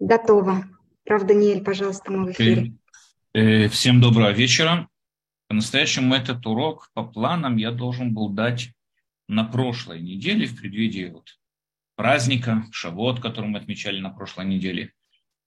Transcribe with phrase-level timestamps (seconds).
[0.00, 0.64] Готово.
[1.04, 2.74] Прав Даниэль, пожалуйста, мы в эфире.
[3.34, 4.88] Э, всем доброго вечера.
[5.48, 8.70] По-настоящему этот урок по планам я должен был дать
[9.26, 11.38] на прошлой неделе, в преддверии вот
[11.96, 14.92] праздника, шавот, который мы отмечали на прошлой неделе.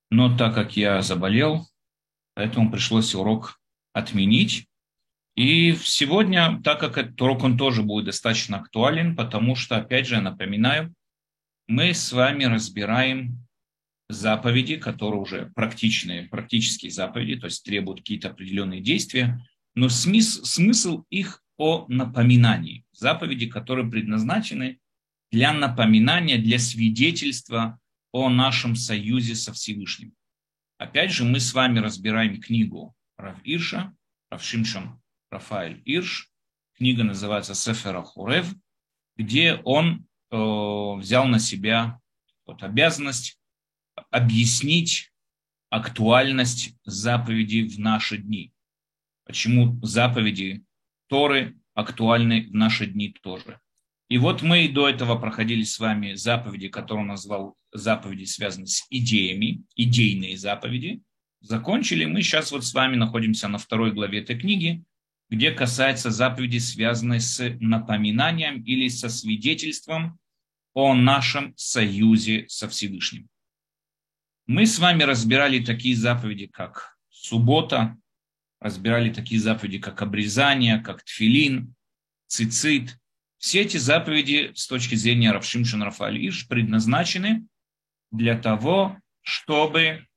[0.10, 1.66] Но так как я заболел,
[2.34, 3.58] поэтому пришлось урок
[3.94, 4.68] отменить.
[5.36, 10.20] И сегодня, так как этот урок, он тоже будет достаточно актуален, потому что, опять же,
[10.20, 10.94] напоминаю,
[11.68, 13.48] мы с вами разбираем
[14.12, 21.04] заповеди, которые уже практичные, практические заповеди, то есть требуют какие-то определенные действия, но смысл, смысл
[21.10, 22.86] их о напоминании.
[22.92, 24.80] Заповеди, которые предназначены
[25.32, 27.80] для напоминания, для свидетельства
[28.12, 30.14] о нашем союзе со Всевышним.
[30.78, 33.94] Опять же, мы с вами разбираем книгу Рав Ирша,
[34.30, 36.30] Рав Шимшам Рафаэль Ирш.
[36.76, 38.54] Книга называется Сефера Хурев,
[39.16, 42.00] где он э, взял на себя
[42.46, 43.38] вот, обязанность
[44.10, 45.12] объяснить
[45.70, 48.54] актуальность заповедей в наши дни.
[49.26, 50.64] Почему заповеди
[51.08, 53.60] Торы актуальны в наши дни тоже.
[54.10, 58.86] И вот мы до этого проходили с вами заповеди, которые он назвал заповеди, связанные с
[58.90, 61.02] идеями, идейные заповеди.
[61.40, 62.06] Закончили.
[62.06, 64.84] Мы сейчас вот с вами находимся на второй главе этой книги,
[65.30, 70.20] где касается заповедей, связанной с напоминанием или со свидетельством
[70.74, 73.31] о нашем союзе со Всевышним.
[74.48, 77.98] Мы с вами разбирали такие заповеди, как суббота,
[78.60, 81.76] разбирали такие заповеди, как обрезание, как тфилин,
[82.28, 82.98] цицит.
[83.38, 87.46] Все эти заповеди с точки зрения Равшимшин Рафалиш предназначены
[88.12, 90.08] для того, чтобы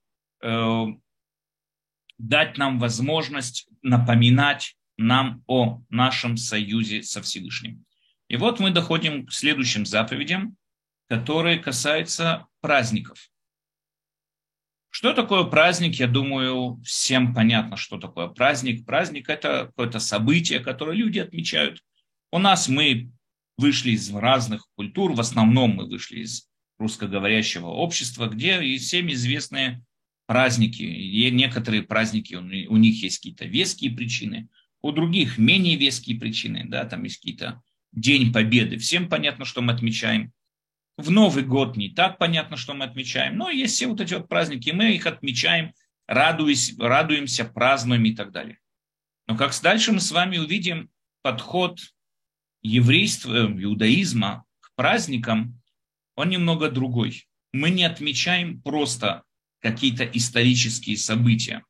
[0.43, 0.85] э,
[2.19, 7.85] дать нам возможность напоминать нам о нашем союзе со Всевышним.
[8.29, 10.57] И вот мы доходим к следующим заповедям,
[11.09, 13.31] которые касаются праздников–
[14.95, 15.97] что такое праздник?
[15.97, 18.87] Я думаю, всем понятно, что такое праздник.
[18.87, 21.83] Праздник– это какое-то событие, которое люди отмечают.
[22.31, 23.11] У нас мы
[23.59, 29.83] вышли из разных культур, в основном мы вышли из русскоговорящего общества, где и всем известные
[30.27, 30.83] праздники.
[30.83, 34.49] И некоторые праздники, у них есть какие-то веские причины,
[34.81, 38.79] у других менее веские причины, да, там есть какие-то День Победы.
[38.79, 40.31] Всем понятно, что мы отмечаем.
[40.97, 44.29] В Новый год не так понятно, что мы отмечаем, но есть все вот эти вот
[44.29, 45.73] праздники, мы их отмечаем,
[46.07, 48.59] радуясь, радуемся, празднуем и так далее.
[49.27, 50.91] Но как дальше мы с вами увидим
[51.23, 51.81] подход
[52.63, 55.61] еврейства, иудаизма к праздникам,
[56.15, 57.27] он немного другой.
[57.53, 59.25] Мы не отмечаем просто
[59.61, 61.65] какие-то исторические события.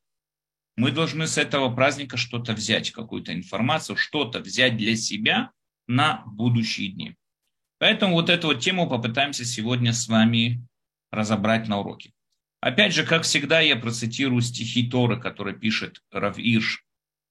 [0.76, 5.52] Мы должны с этого праздника что-то взять, какую-то информацию, что-то взять для себя
[5.86, 7.16] на будущие дни.
[7.84, 10.66] Поэтому вот эту вот тему попытаемся сегодня с вами
[11.10, 12.14] разобрать на уроке.
[12.62, 16.82] Опять же, как всегда, я процитирую стихи Торы, которые пишет Рав Ирш,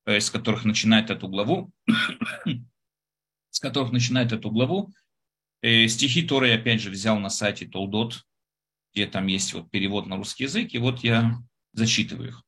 [0.05, 1.71] э, с которых начинает эту главу.
[3.49, 4.93] с которых начинает эту главу.
[5.63, 8.23] Э, стихи Торы я опять же взял на сайте Толдот,
[8.93, 11.35] где там есть вот перевод на русский язык, и вот я
[11.71, 12.43] зачитываю их.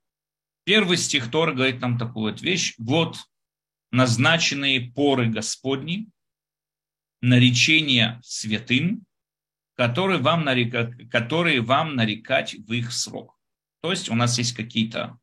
[0.63, 2.75] Первый стих Торы говорит нам такую вот вещь.
[2.77, 3.17] Вот
[3.89, 6.11] назначенные поры Господни,
[7.21, 9.05] наречения святым,
[9.75, 13.37] которые вам, нарека, которые вам нарекать в их срок.
[13.81, 15.19] То есть у нас есть какие-то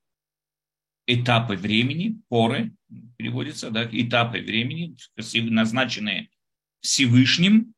[1.07, 2.73] этапы времени, поры,
[3.17, 4.97] переводится, да, этапы времени,
[5.51, 6.31] назначенные
[6.81, 7.75] Всевышним,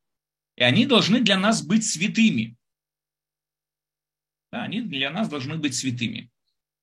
[0.55, 2.55] и они должны для нас быть святыми.
[4.51, 6.29] Да, они для нас должны быть святыми.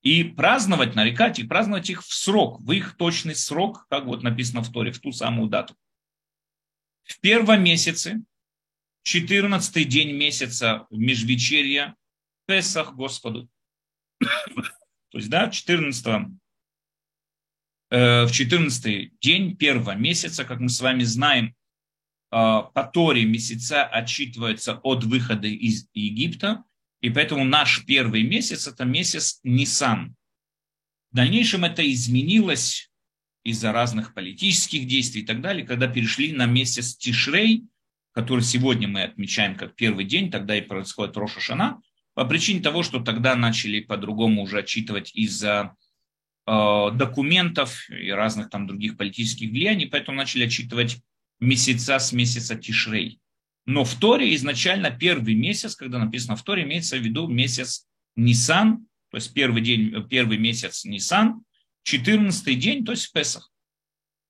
[0.03, 4.62] И праздновать, нарекать и праздновать их в срок, в их точный срок, как вот написано
[4.62, 5.76] в Торе, в ту самую дату.
[7.05, 8.23] В первом месяце,
[9.05, 11.97] 14 день месяца в межвечерье,
[12.47, 13.49] Песах Господу.
[14.21, 16.07] То есть, да, 14
[17.91, 21.53] э, в 14 день первого месяца, как мы с вами знаем, э,
[22.31, 26.65] по Торе месяца отчитываются от выхода из Египта,
[27.01, 30.15] и поэтому наш первый месяц– это месяц Нисан.
[31.11, 32.92] В дальнейшем это изменилось
[33.44, 37.65] из-за разных политических действий и так далее, когда перешли на месяц Тишрей,
[38.12, 41.81] который сегодня мы отмечаем как первый день, тогда и происходит Роша Шана,
[42.15, 45.75] по причине того, что тогда начали по-другому уже отчитывать из-за
[46.47, 50.99] э, документов и разных там других политических влияний, поэтому начали отчитывать
[51.41, 53.19] месяца с месяца Тишрей.
[53.65, 57.87] Но в Торе изначально первый месяц, когда написано в Торе, имеется в виду месяц
[58.17, 61.45] Нисан, то есть первый день, первый месяц Нисан,
[61.84, 63.50] 14 день, то есть Песах.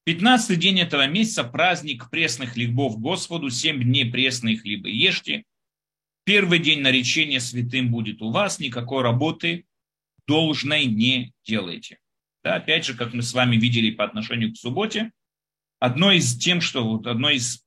[0.04, 5.44] 15 день этого месяца праздник пресных хлебов Господу, 7 дней пресные хлебы ешьте.
[6.24, 9.64] Первый день наречения святым будет у вас, никакой работы
[10.26, 11.98] должной не делайте.
[12.42, 15.12] Да, опять же, как мы с вами видели по отношению к субботе,
[15.78, 17.64] одно из тем, что вот одно из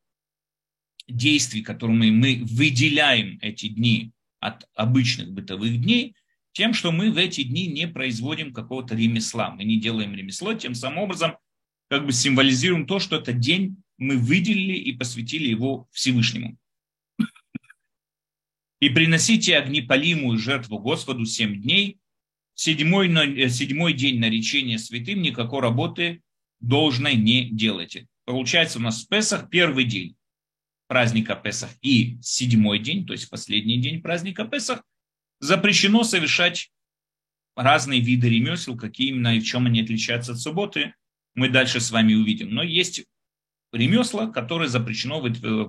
[1.07, 6.15] действий, которыми мы выделяем эти дни от обычных бытовых дней,
[6.55, 10.73] тем, что мы в эти дни не производим какого-то ремесла, мы не делаем ремесло, тем
[10.73, 11.37] самым образом
[11.89, 16.57] как бы символизируем то, что этот день мы выделили и посвятили его Всевышнему
[18.79, 21.97] и приносите огнепалимую жертву Господу семь дней.
[22.53, 26.21] Седьмой, э, седьмой день наречения святым никакой работы
[26.61, 28.07] должной не делайте.
[28.23, 30.15] Получается у нас в Песах первый день
[30.87, 34.83] праздника Песах и седьмой день, то есть последний день праздника Песах,
[35.39, 36.71] запрещено совершать
[37.55, 40.93] разные виды ремесел, какие именно и в чем они отличаются от субботы,
[41.33, 42.49] мы дальше с вами увидим.
[42.49, 43.05] Но есть
[43.71, 45.21] ремесла, которые запрещено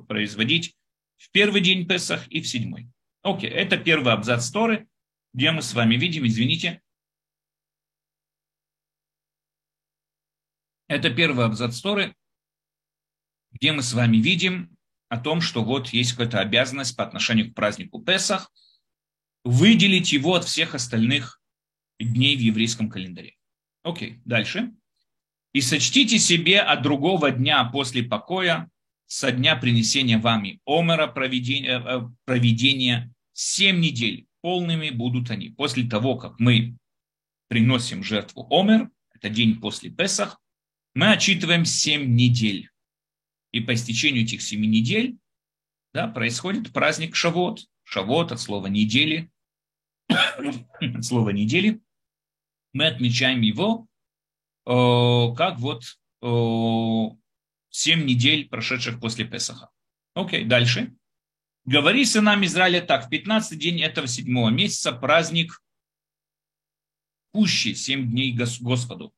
[0.05, 0.77] производить
[1.17, 2.89] в первый день Песах и в седьмой.
[3.23, 4.89] Окей, это первый абзац Торы,
[5.33, 6.81] где мы с вами видим, извините,
[10.89, 12.15] это первый абзац Торы,
[13.51, 14.77] где мы с вами видим
[15.09, 18.53] о том, что вот есть какая-то обязанность по отношению к празднику Песах
[19.47, 21.41] выделить его от всех остальных
[21.99, 23.37] дней в еврейском календаре.
[23.83, 24.73] Окей, дальше.
[25.55, 28.69] «И сочтите себе от другого дня после покоя,
[29.07, 35.51] со дня принесения вами омера проведения, э, проведения Семь недель полными будут они.
[35.51, 36.79] После того, как мы
[37.49, 40.41] приносим жертву Омер, это день после Песах,
[40.95, 42.71] мы отчитываем семь недель.
[43.53, 45.19] И по истечению этих семи недель
[45.93, 47.67] да, происходит праздник Шавот.
[47.85, 49.31] Шавот от слова недели.
[50.09, 51.81] от слова недели.
[52.73, 53.87] Мы отмечаем его
[54.67, 57.17] э, как вот э,
[57.71, 59.71] семь недель, прошедших после Песаха.
[60.15, 60.95] Окей, дальше.
[61.65, 65.61] Говори сынам Израиля так, в 15 день этого седьмого месяца праздник
[67.33, 69.13] пущий, семь дней Господу.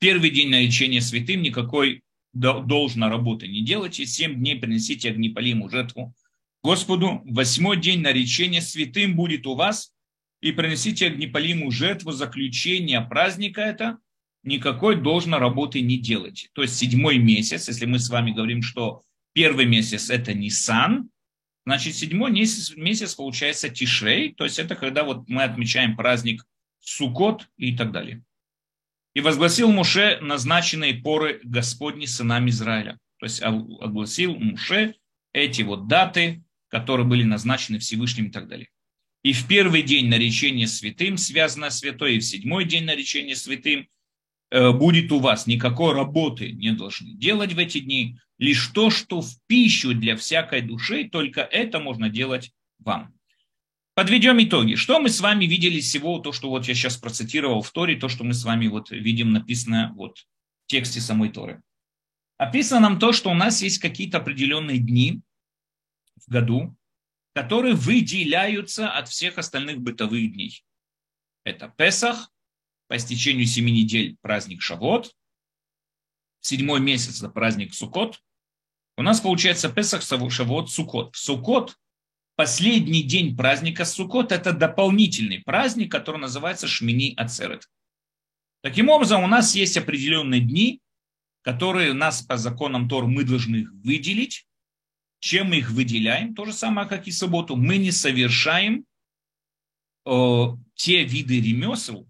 [0.00, 6.12] Первый день наречения святым, никакой должна работы не делайте, семь дней принесите огнепалимую жертву
[6.64, 7.22] Господу.
[7.24, 9.93] Восьмой день наречения святым будет у вас,
[10.44, 13.96] и принесите огнепалимую жертву заключения праздника это,
[14.42, 16.50] никакой должной работы не делайте.
[16.52, 21.08] То есть седьмой месяц, если мы с вами говорим, что первый месяц это Нисан,
[21.66, 26.44] Значит, седьмой месяц, месяц получается Тишрей, то есть это когда вот мы отмечаем праздник
[26.80, 28.22] Сукот и так далее.
[29.14, 32.98] И возгласил Муше назначенные поры Господни сынам Израиля.
[33.18, 34.96] То есть огласил Муше
[35.32, 38.68] эти вот даты, которые были назначены Всевышним и так далее.
[39.24, 43.88] И в первый день наречения святым связано святой, и в седьмой день наречения святым
[44.50, 45.46] э, будет у вас.
[45.46, 50.60] Никакой работы не должны делать в эти дни, лишь то, что в пищу для всякой
[50.60, 53.14] души, только это можно делать вам.
[53.94, 54.74] Подведем итоги.
[54.74, 58.10] Что мы с вами видели всего, то, что вот я сейчас процитировал в Торе, то,
[58.10, 61.62] что мы с вами вот видим написано вот в тексте самой Торы.
[62.36, 65.22] Описано нам то, что у нас есть какие-то определенные дни
[66.26, 66.76] в году,
[67.34, 70.64] которые выделяются от всех остальных бытовых дней.
[71.44, 72.30] Это Песах,
[72.88, 75.14] по истечению семи недель праздник Шавот,
[76.40, 78.22] седьмой месяц это праздник Сукот,
[78.96, 81.16] у нас получается Песах, Шавот, Сукот.
[81.16, 81.76] Сукот,
[82.36, 87.68] последний день праздника Сукот, это дополнительный праздник, который называется Шмини Ацерет.
[88.62, 90.80] Таким образом, у нас есть определенные дни,
[91.42, 94.46] которые нас по законам Тор мы должны их выделить.
[95.24, 96.34] Чем мы их выделяем?
[96.34, 97.56] То же самое, как и субботу.
[97.56, 98.84] Мы не совершаем
[100.04, 102.06] э, те виды ремесел,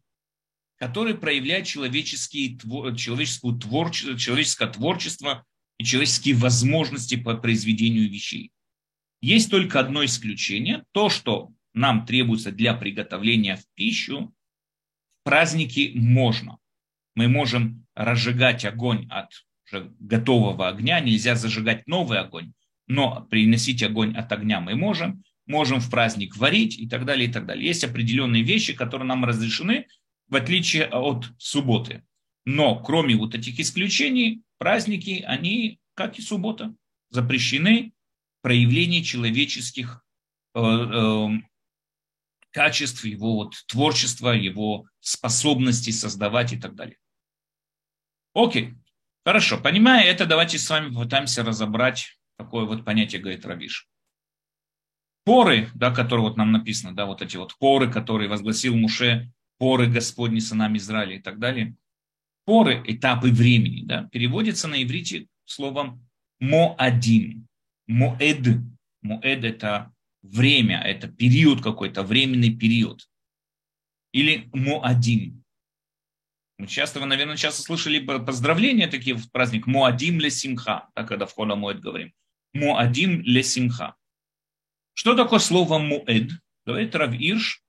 [0.78, 2.58] которые проявляют человеческие,
[2.96, 5.46] человеческую творче, человеческое творчество
[5.78, 8.50] и человеческие возможности по произведению вещей.
[9.20, 10.82] Есть только одно исключение.
[10.90, 14.34] То, что нам требуется для приготовления в пищу,
[15.20, 16.58] в праздники можно.
[17.14, 19.30] Мы можем разжигать огонь от
[20.00, 22.52] готового огня, нельзя зажигать новый огонь,
[22.86, 27.32] но приносить огонь от огня мы можем, можем в праздник варить и так далее, и
[27.32, 27.66] так далее.
[27.66, 29.86] Есть определенные вещи, которые нам разрешены,
[30.28, 32.04] в отличие от субботы.
[32.44, 36.74] Но кроме вот этих исключений, праздники, они, как и суббота,
[37.10, 37.92] запрещены
[38.42, 40.04] проявление человеческих
[40.54, 41.28] э, э,
[42.50, 46.98] качеств, его вот творчества, его способностей создавать и так далее.
[48.34, 48.74] Окей,
[49.24, 49.58] хорошо.
[49.58, 53.88] Понимая это, давайте с вами попытаемся разобрать такое вот понятие, говорит Равиш.
[55.24, 59.86] Поры, да, которые вот нам написано, да, вот эти вот поры, которые возгласил Муше поры
[59.86, 61.74] Господни сынам Израиля и так далее.
[62.44, 66.06] Поры, этапы времени, да, переводится на иврите словом
[66.40, 67.46] моадим.
[67.86, 68.60] Моэд.
[69.02, 73.08] Моэд– это время, это период какой-то, временный период.
[74.12, 75.42] Или Муадим.
[76.58, 81.26] Мы часто, вы, наверное, часто слышали поздравления такие в праздник Муадим ле Симха, так когда
[81.26, 82.12] в Хола Муэд говорим.
[82.54, 83.96] Муадим ле Симха.
[84.92, 86.30] Что такое слово Муэд?
[86.64, 87.64] Говорит Рав Ирш.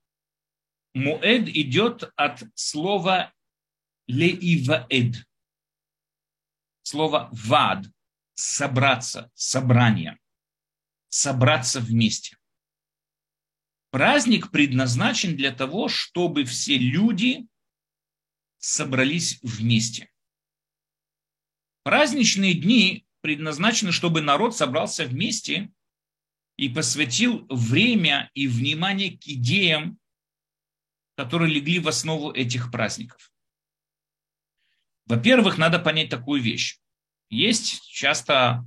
[0.94, 3.34] Муэд идет от слова
[4.08, 5.25] леиваэд.
[6.84, 7.88] Слово вад–
[8.36, 10.20] собраться, собрание,
[11.10, 12.38] собраться вместе.
[13.89, 17.48] Праздник предназначен для того, чтобы все люди
[18.60, 20.12] собрались вместе.
[21.84, 25.72] Праздничные дни предназначены, чтобы народ собрался вместе
[26.58, 29.98] и посвятил время и внимание к идеям,
[31.17, 33.32] которые легли в основу этих праздников.
[35.08, 36.77] Во-первых, надо понять такую вещь.
[37.32, 38.63] Есть часто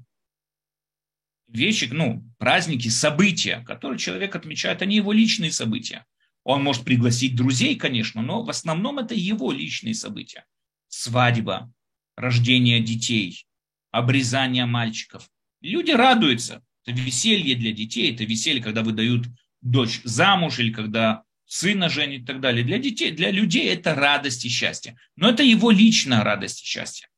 [1.46, 6.04] вещи, ну, праздники, события, которые человек отмечает, они его личные события.
[6.42, 10.46] Он может пригласить друзей, конечно, но в основном это его личные события.
[10.88, 11.72] Свадьба,
[12.16, 13.47] рождение детей,
[13.90, 15.28] обрезание мальчиков.
[15.60, 16.62] Люди радуются.
[16.84, 19.26] Это веселье для детей, это веселье, когда выдают
[19.60, 22.64] дочь замуж или когда сына женит и так далее.
[22.64, 24.96] Для детей, для людей это радость и счастье.
[25.16, 27.08] Но это его личная радость и счастье.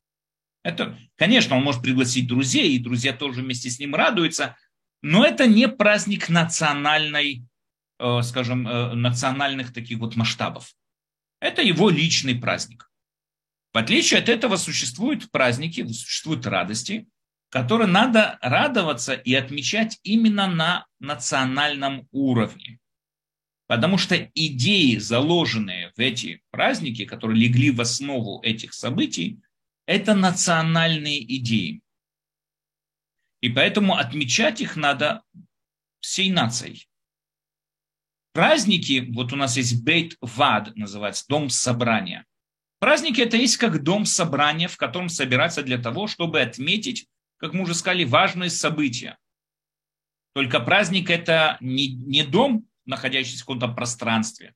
[0.63, 4.57] Это, конечно, он может пригласить друзей, и друзья тоже вместе с ним радуются,
[5.03, 7.45] но это не праздник национальной,
[7.99, 10.75] э, скажем, э, национальных таких вот масштабов.
[11.41, 12.90] Это его личный праздник.
[13.73, 17.07] В отличие от этого существуют праздники, существуют радости,
[17.51, 22.79] которые надо радоваться и отмечать именно на национальном уровне.
[23.67, 29.41] Потому что идеи, заложенные в эти праздники, которые легли в основу этих событий,
[29.87, 31.81] это национальные идеи.
[33.41, 35.23] И поэтому отмечать их надо
[36.01, 36.89] всей нацией.
[38.33, 42.27] Праздники, вот у нас есть Бейт Вад, называется, дом собрания.
[42.81, 47.07] Праздники это есть как дом собрания, в котором собираться для того, чтобы отметить,
[47.37, 49.19] как мы уже сказали, важные события.
[50.35, 54.55] Только праздник это не, не дом, находящийся в каком-то пространстве.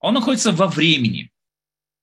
[0.00, 1.30] Он находится во времени.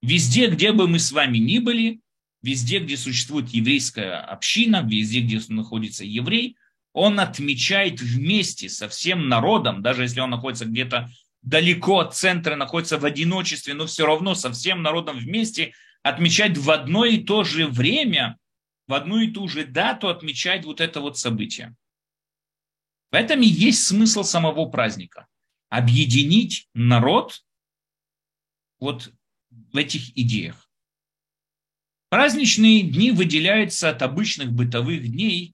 [0.04, 2.00] Везде, где бы мы с вами ни были,
[2.44, 6.58] везде, где существует еврейская община, везде, где находится еврей,
[6.94, 11.10] он отмечает вместе со всем народом, даже если он находится где-то
[11.46, 16.70] далеко от центра, находится в одиночестве, но все равно со всем народом вместе отмечать в
[16.72, 18.38] одно и то же время,
[18.88, 21.76] в одну и ту же дату отмечать вот это вот событие.
[23.12, 25.28] В этом и есть смысл самого праздника.
[25.70, 27.44] Объединить народ
[28.80, 29.12] вот
[29.50, 30.70] в этих идеях.
[32.10, 35.54] Праздничные дни выделяются от обычных бытовых дней,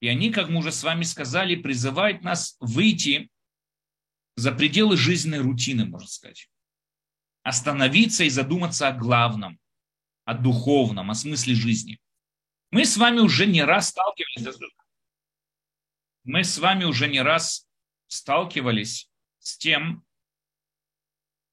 [0.00, 3.28] и они, как мы уже с вами сказали, призывают нас выйти
[4.40, 6.48] за пределы жизненной рутины, можно сказать.
[7.42, 9.58] Остановиться и задуматься о главном,
[10.24, 12.00] о духовном, о смысле жизни.
[12.70, 14.58] Мы с вами уже не раз сталкивались,
[16.24, 17.66] мы с вами уже не раз
[18.06, 20.04] сталкивались с тем,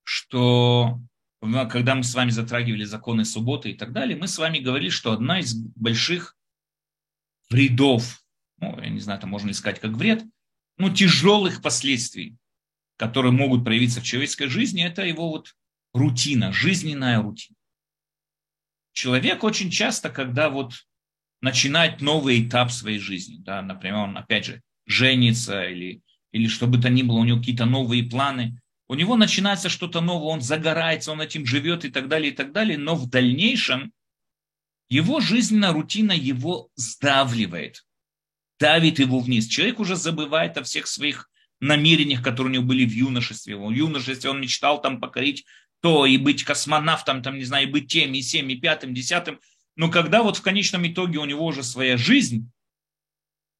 [0.03, 0.99] что
[1.41, 5.11] когда мы с вами затрагивали законы субботы и так далее, мы с вами говорили, что
[5.11, 6.37] одна из больших
[7.49, 8.23] вредов,
[8.57, 10.23] ну, я не знаю, там можно искать как вред,
[10.77, 12.37] ну, тяжелых последствий,
[12.97, 15.55] которые могут проявиться в человеческой жизни, это его вот
[15.93, 17.55] рутина, жизненная рутина.
[18.93, 20.73] Человек очень часто, когда вот
[21.41, 26.01] начинает новый этап своей жизни, да, например, он, опять же, женится или,
[26.31, 30.01] или что бы то ни было, у него какие-то новые планы– у него начинается что-то
[30.01, 33.91] новое, он загорается, он этим живет и так далее, и так далее, но в дальнейшем
[34.89, 37.85] его жизненная рутина его сдавливает,
[38.59, 39.47] давит его вниз.
[39.47, 43.55] Человек уже забывает о всех своих намерениях, которые у него были в юношестве.
[43.55, 45.45] В юношестве он мечтал там покорить
[45.81, 49.39] то, и быть космонавтом, там, не знаю, и быть тем, и семь, и пятым, десятым.
[49.75, 52.49] Но когда вот в конечном итоге у него уже своя жизнь,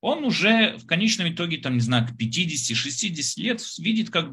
[0.02, 4.32] он уже в конечном итоге, там, не знаю, к 50-60 лет видит, как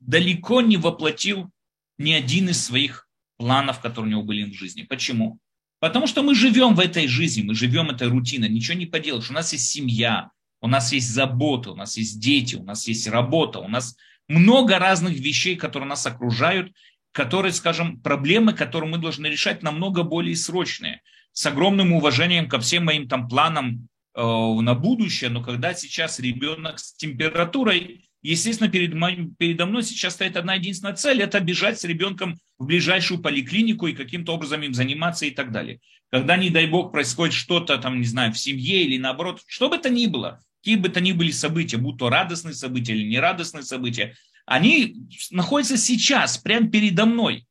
[0.00, 1.50] далеко не воплотил
[1.98, 4.82] ни один из своих планов, которые у него были в жизни.
[4.82, 5.38] Почему?
[5.80, 9.30] Потому что мы живем в этой жизни, мы живем этой рутиной, ничего не поделаешь.
[9.30, 10.30] У нас есть семья,
[10.62, 13.96] у нас есть забота, у нас есть дети, у нас есть работа, у нас
[14.28, 16.72] много разных вещей, которые нас окружают,
[17.12, 21.02] которые, скажем, проблемы, которые мы должны решать, намного более срочные.
[21.32, 26.78] С огромным уважением ко всем моим там планам э, на будущее, но когда сейчас ребенок
[26.78, 31.84] с температурой, Естественно, перед моим, передо мной сейчас стоит одна единственная цель– это бежать с
[31.84, 35.80] ребенком в ближайшую поликлинику и каким-то образом им заниматься и так далее.
[36.08, 39.74] Когда, не дай бог, происходит что-то, там, не знаю, в семье или наоборот, что бы
[39.74, 43.64] это ни было, какие бы то ни были события, будь то радостные события или нерадостные
[43.64, 44.14] события,
[44.46, 47.46] они находятся сейчас, прямо передо мной.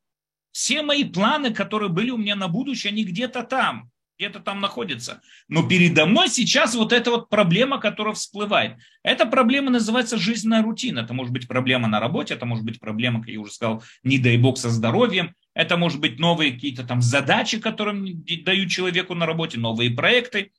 [0.54, 5.22] Все мои планы, которые были у меня на будущее, они где-то там, где-то там находятся.
[5.50, 8.78] Но передо мной сейчас вот эта вот проблема, которая всплывает.
[9.04, 11.00] Эта проблема называется жизненная рутина.
[11.00, 14.20] Это может быть проблема на работе, это может быть проблема, как я уже сказал, не
[14.20, 18.14] дай бог со здоровьем, это может быть новые какие-то там задачи, которые
[18.46, 20.52] дают человеку на работе, новые проекты.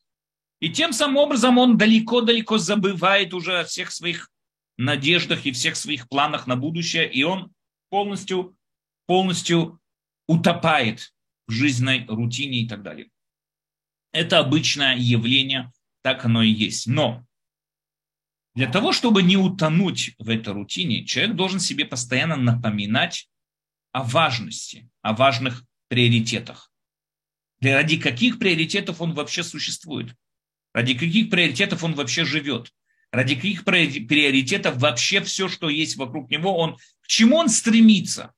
[0.63, 4.31] И тем самым образом он далеко-далеко забывает уже о всех своих
[4.77, 7.53] надеждах и всех своих планах на будущее, и он
[7.91, 8.57] полностью,
[9.07, 9.81] полностью
[10.29, 11.13] утопает
[11.49, 13.11] в жизненной рутине и так далее.
[14.13, 16.87] Это обычное явление, так оно и есть.
[16.87, 17.27] Но
[18.55, 23.29] для того, чтобы не утонуть в этой рутине, человек должен себе постоянно напоминать
[23.91, 26.71] о важности, о важных приоритетах.
[27.59, 30.15] Для ради каких приоритетов он вообще существует?
[30.75, 32.73] Ради каких приоритетов он вообще живет?
[33.11, 38.33] Ради каких приоритетов вообще все, что есть вокруг него, он, к чему он стремится?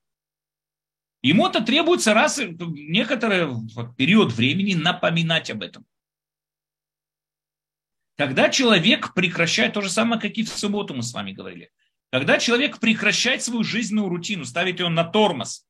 [1.23, 3.49] Ему это требуется раз некоторый
[3.97, 5.87] период времени напоминать об этом.
[8.17, 11.71] Когда человек прекращает то же самое, как и в субботу мы с вами говорили.
[12.11, 15.67] Когда человек прекращает свою жизненную рутину, ставит ее на тормоз.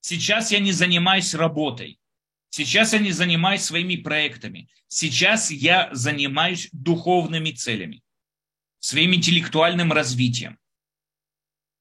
[0.00, 1.98] Сейчас я не занимаюсь работой.
[2.56, 4.70] Сейчас я не занимаюсь своими проектами.
[4.88, 8.02] Сейчас я занимаюсь духовными целями,
[8.78, 10.58] своим интеллектуальным развитием.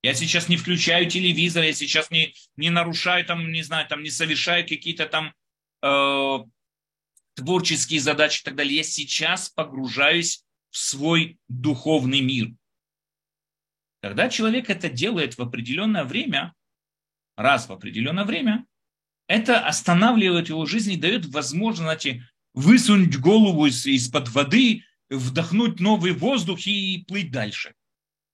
[0.03, 4.09] Я сейчас не включаю телевизор, я сейчас не, не нарушаю, там, не знаю, там, не
[4.09, 5.33] совершаю какие-то там
[5.81, 6.37] э,
[7.35, 8.75] творческие задачи и так далее.
[8.75, 12.49] Я сейчас погружаюсь в свой духовный мир.
[14.01, 16.53] Когда человек это делает в определенное время,
[17.37, 18.65] раз в определенное время,
[19.27, 26.13] это останавливает его жизнь и дает возможность, знаете, высунуть голову из- из-под воды, вдохнуть новый
[26.13, 27.73] воздух и плыть дальше.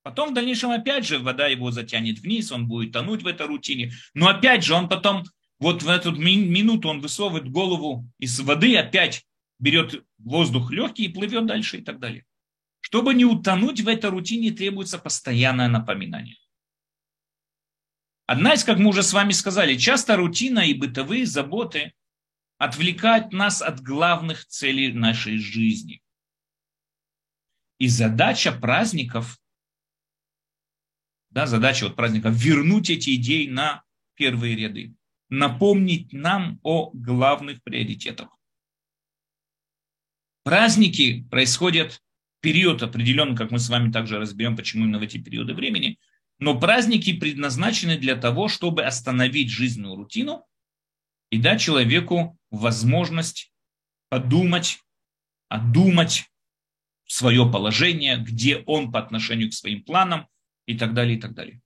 [0.03, 3.91] Потом в дальнейшем опять же вода его затянет вниз, он будет тонуть в этой рутине.
[4.13, 5.24] Но опять же он потом,
[5.60, 9.23] вот в эту минуту он высовывает голову из воды, опять
[9.60, 12.25] берет воздух легкий и плывет дальше и так далее.
[12.80, 16.38] Чтобы не утонуть в этой рутине, требуется постоянное напоминание.
[18.32, 21.91] Одна из, как мы уже с вами сказали, часто рутина и бытовые заботы
[22.58, 26.02] отвлекают нас от главных целей нашей жизни.
[27.78, 29.38] И задача праздников
[31.30, 33.84] да, задача вот праздника вернуть эти идеи на
[34.15, 34.96] первые ряды,
[35.28, 38.30] напомнить нам о главных приоритетах.
[40.46, 42.02] Праздники происходят
[42.38, 46.00] в период определенный, как мы с вами также разберем, почему именно в эти периоды времени,
[46.41, 50.45] но праздники предназначены для того, чтобы остановить жизненную рутину
[51.30, 53.54] и дать человеку возможность
[54.10, 54.80] подумать,
[55.49, 56.25] отдумать
[57.08, 60.27] свое положение, где он по отношению к своим планам,
[60.65, 61.62] и так далее, и так далее.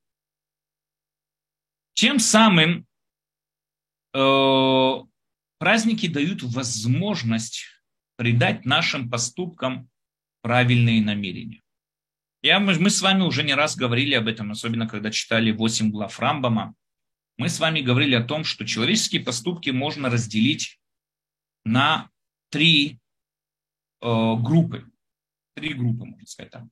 [1.94, 2.86] Тем самым
[4.14, 4.94] э,
[5.58, 7.66] праздники дают возможность
[8.18, 9.90] придать нашим поступкам
[10.42, 11.62] правильные намерения.
[12.46, 15.90] Я, мы, мы с вами уже не раз говорили об этом, особенно когда читали 8
[15.90, 16.76] глав Рамбама.
[17.38, 20.80] Мы с вами говорили о том, что человеческие поступки можно разделить
[21.64, 22.12] на
[22.52, 23.00] три
[24.00, 24.88] э, группы.
[25.56, 26.66] Три группы, можно сказать так.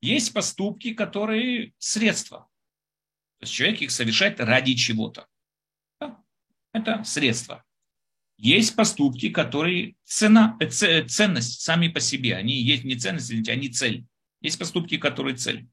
[0.00, 2.48] Есть поступки, которые средства.
[3.38, 5.26] То есть человек их совершает ради чего-то.
[6.00, 6.24] Да?
[6.72, 7.66] Это средства.
[8.38, 12.34] Есть поступки, которые цена, э, ценность сами по себе.
[12.34, 14.07] Они есть не ценность, они цель.
[14.40, 15.68] Есть поступки, которые цель.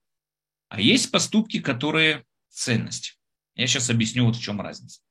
[0.69, 3.19] А есть поступки, которые ценность.
[3.55, 5.01] Я сейчас объясню, вот в чем разница.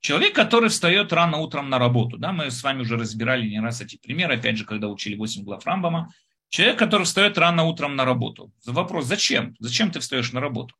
[0.00, 3.80] Человек, который встает рано утром на работу, да, мы с вами уже разбирали не раз
[3.80, 6.12] эти примеры, опять же, когда учили 8 глав Рамбама,
[6.48, 8.52] Человек, который встает рано утром на работу.
[8.64, 9.54] Вопрос, зачем?
[9.58, 10.74] Зачем ты встаешь на работу?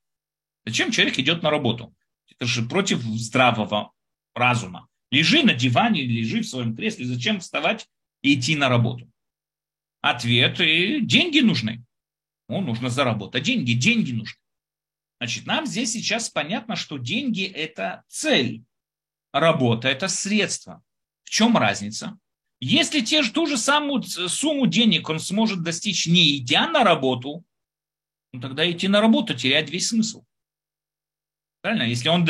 [0.64, 1.94] Зачем человек идет на работу?
[2.31, 3.92] Это же против здравого
[4.35, 4.88] разума.
[5.11, 7.05] Лежи на диване, лежи в своем кресле.
[7.05, 7.87] Зачем вставать
[8.23, 9.11] и идти на работу?
[10.01, 11.85] Ответ, деньги нужны.
[12.49, 14.39] Ну, нужно заработать деньги, деньги нужны.
[15.21, 18.65] Значит, нам здесь сейчас понятно, что деньги– это цель,
[19.33, 20.83] работа– это средство.
[21.25, 22.19] В чем разница?
[22.61, 27.45] Если те же, ту же самую сумму денег он сможет достичь не идя на работу,
[28.33, 30.25] ну, тогда идти на работу теряет весь смысл.
[31.61, 31.85] Правильно?
[31.85, 32.27] Если он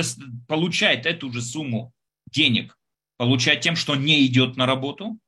[0.46, 1.92] получает эту же сумму
[2.31, 2.78] денег,
[3.16, 5.18] получает тем, что не идет на работу,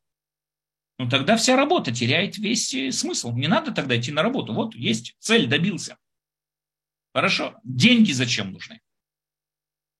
[1.00, 3.32] ну тогда вся работа теряет весь э, смысл.
[3.32, 4.52] Не надо тогда идти на работу.
[4.52, 5.96] Вот есть цель, добился.
[7.14, 7.58] Хорошо.
[7.64, 8.82] Деньги зачем нужны?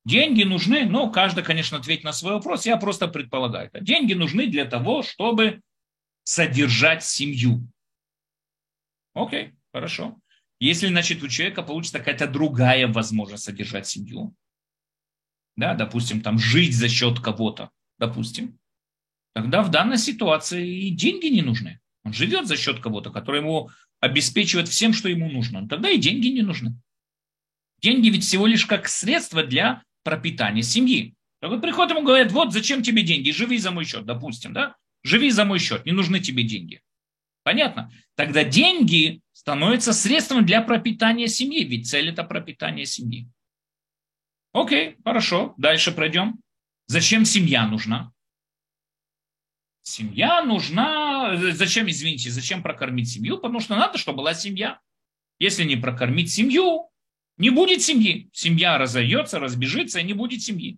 [0.05, 2.67] Деньги нужны, но каждый, конечно, ответит на свой вопрос.
[2.67, 3.71] Я просто предполагаю.
[3.81, 5.61] Деньги нужны для того, чтобы
[6.21, 7.67] содержать семью.
[9.15, 10.19] Окей, хорошо.
[10.59, 14.35] Если, значит, у человека получится какая-то другая возможность содержать семью,
[15.55, 18.59] да, допустим, там жить за счет кого-то, допустим,
[19.33, 21.79] тогда в данной ситуации и деньги не нужны.
[22.03, 25.67] Он живет за счет кого-то, который ему обеспечивает всем, что ему нужно.
[25.67, 26.75] Тогда и деньги не нужны.
[27.81, 31.15] Деньги ведь всего лишь как средство для пропитания семьи.
[31.39, 34.75] Так вот приходят ему говорят, вот зачем тебе деньги, живи за мой счет, допустим, да?
[35.03, 36.81] Живи за мой счет, не нужны тебе деньги.
[37.43, 37.91] Понятно?
[38.15, 43.27] Тогда деньги становятся средством для пропитания семьи, ведь цель это пропитание семьи.
[44.53, 46.39] Окей, хорошо, дальше пройдем.
[46.87, 48.11] Зачем семья нужна?
[49.83, 53.37] Семья нужна, зачем, извините, зачем прокормить семью?
[53.37, 54.79] Потому что надо, чтобы была семья.
[55.39, 56.89] Если не прокормить семью,
[57.37, 58.29] не будет семьи.
[58.31, 60.77] Семья разойдется, разбежится, и не будет семьи.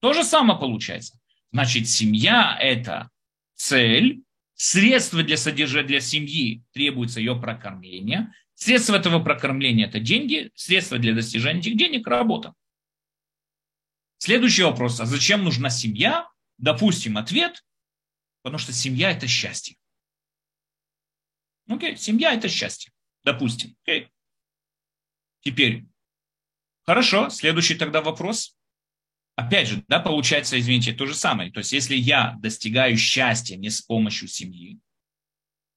[0.00, 1.18] То же самое получается.
[1.52, 3.10] Значит, семья– это
[3.54, 4.22] цель,
[4.54, 8.32] средство для содержания для семьи требуется ее прокормление.
[8.54, 12.54] Средство этого прокормления– это деньги, средство для достижения этих денег– работа.
[14.16, 15.00] Следующий вопрос.
[15.00, 16.26] А зачем нужна семья?
[16.56, 17.62] Допустим, ответ–
[18.46, 19.76] потому что семья– это счастье.
[21.68, 22.92] Окей, семья– это счастье.
[23.24, 23.76] Допустим.
[23.82, 24.08] Окей.
[25.40, 25.84] Теперь,
[26.84, 28.56] хорошо, следующий тогда вопрос.
[29.34, 31.50] Опять же, да, получается, извините, то же самое.
[31.50, 34.78] То есть, если я достигаю счастья не с помощью семьи,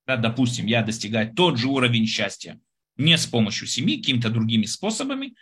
[0.05, 2.61] да, допустим, я достигаю тот же уровень счастья
[2.97, 5.33] не с помощью семьи, какими-то другими способами,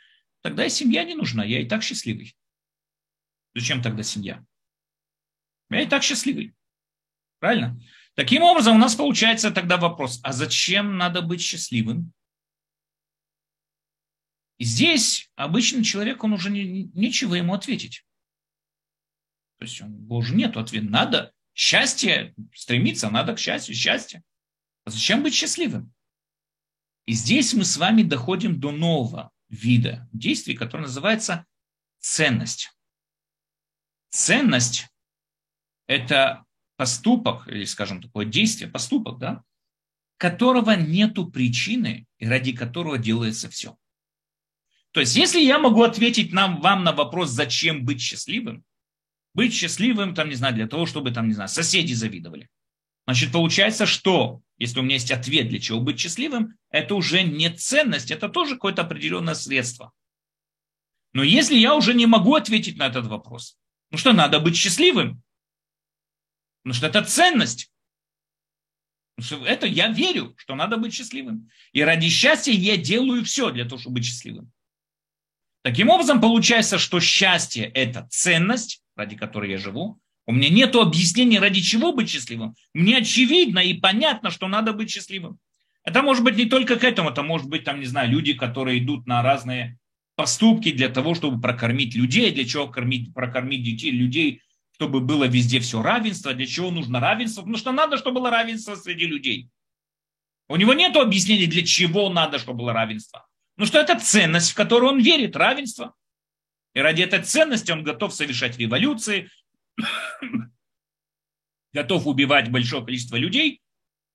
[0.43, 2.37] тогда и семья не нужна, я и так счастливый.
[3.53, 4.45] Зачем тогда семья?
[5.69, 6.53] Я и так счастливый.
[7.39, 7.79] Правильно?
[8.15, 12.13] Таким образом, у нас получается тогда вопрос, а зачем надо быть счастливым?
[14.57, 18.03] И здесь обычный человек, он уже не, нечего ему ответить.
[19.59, 20.87] То есть он, боже, нет ответа.
[20.87, 24.23] Надо счастье, стремиться надо к счастью, счастье.
[24.83, 25.93] А зачем быть счастливым?
[27.05, 31.45] И здесь мы с вами доходим до нового вида действий, который называется
[31.99, 32.71] ценность.
[34.09, 34.87] Ценность–
[35.87, 36.46] это
[36.77, 39.43] поступок, или, скажем, такое действие, поступок, да,
[40.17, 43.77] которого нету причины, и ради которого делается все.
[44.91, 48.63] То есть, если я могу ответить нам, вам на вопрос, зачем быть счастливым,
[49.33, 52.49] быть счастливым, там, не знаю, для того, чтобы, там, не знаю, соседи завидовали.
[53.05, 57.49] Значит, получается, что, если у меня есть ответ, для чего быть счастливым, это уже не
[57.49, 59.91] ценность, это тоже какое-то определенное средство.
[61.13, 63.57] Но если я уже не могу ответить на этот вопрос,
[63.91, 65.21] ну что, надо быть счастливым,
[66.67, 67.71] Потому что это ценность.
[69.45, 71.49] Это я верю, что надо быть счастливым.
[71.71, 74.51] И ради счастья я делаю все для того, чтобы быть счастливым.
[75.61, 80.01] Таким образом, получается, что счастье– это ценность, ради которой я живу.
[80.25, 82.53] У меня нет объяснения, ради чего быть счастливым.
[82.73, 85.39] Мне очевидно и понятно, что надо быть счастливым.
[85.85, 88.83] Это может быть не только к этому, это может быть, там, не знаю, люди, которые
[88.83, 89.79] идут на разные
[90.17, 94.41] поступки для того, чтобы прокормить людей, для чего кормить, прокормить детей, людей,
[94.77, 96.35] чтобы было везде все равенство.
[96.35, 97.41] Для чего нужно равенство?
[97.41, 99.49] Потому что надо, чтобы было равенство среди людей.
[100.49, 103.27] У него нет объяснений, для чего надо, чтобы было равенство.
[103.57, 105.95] Ну что это ценность, в которую он верит, равенство.
[106.75, 109.31] И ради этой ценности он готов совершать революции,
[111.73, 113.61] готов убивать большое количество людей.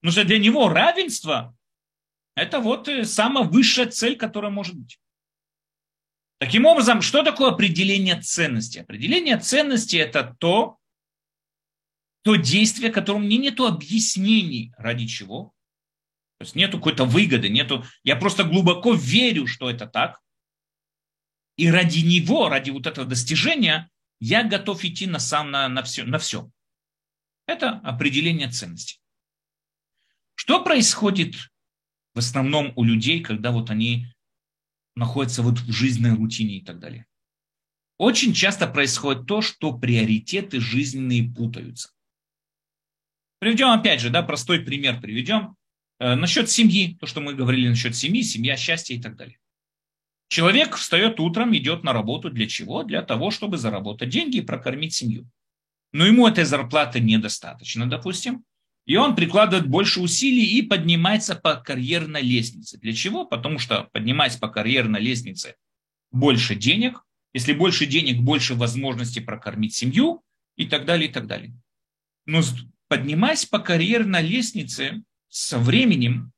[0.01, 1.57] Потому что для него равенство–
[2.37, 5.01] это вот э, самая высшая цель, которая может быть.
[6.43, 8.81] Таким образом, что такое определение ценности?
[8.81, 10.77] Определение ценности– это то,
[12.23, 15.55] то действие, которому мне нет объяснений, ради чего.
[16.39, 20.21] То есть нету какой-то выгоды, нету, я просто глубоко верю, что это так.
[21.57, 26.03] И ради него, ради вот этого достижения, я готов идти на сам на, на, все,
[26.03, 26.51] на все.
[27.47, 28.99] Это определение ценности.
[30.35, 31.37] Что происходит
[32.15, 34.09] в основном у людей, когда вот они
[34.97, 37.07] находятся вот в жизненной рутине и так далее.
[37.99, 41.91] Очень часто происходит то, что приоритеты жизненные путаются.
[43.39, 45.57] Приведем опять же, да, простой пример приведем.
[45.99, 49.39] Э, насчет семьи, то, что мы говорили насчет семьи, семья, счастье и так далее.
[50.29, 52.85] Человек встает утром, идет на работу для чего?
[52.85, 55.29] Для того, чтобы заработать деньги и прокормить семью.
[55.93, 58.45] Но ему этой зарплаты недостаточно, допустим.
[58.85, 62.79] И он прикладывает больше усилий и поднимается по карьерной лестнице.
[62.79, 63.25] Для чего?
[63.25, 65.57] Потому что поднимаясь по карьерной лестнице
[66.11, 70.23] больше денег, если больше денег, больше возможностей прокормить семью
[70.57, 71.55] и так далее, и так далее.
[72.27, 72.43] Но
[72.89, 76.33] поднимаясь по карьерной лестнице со временем,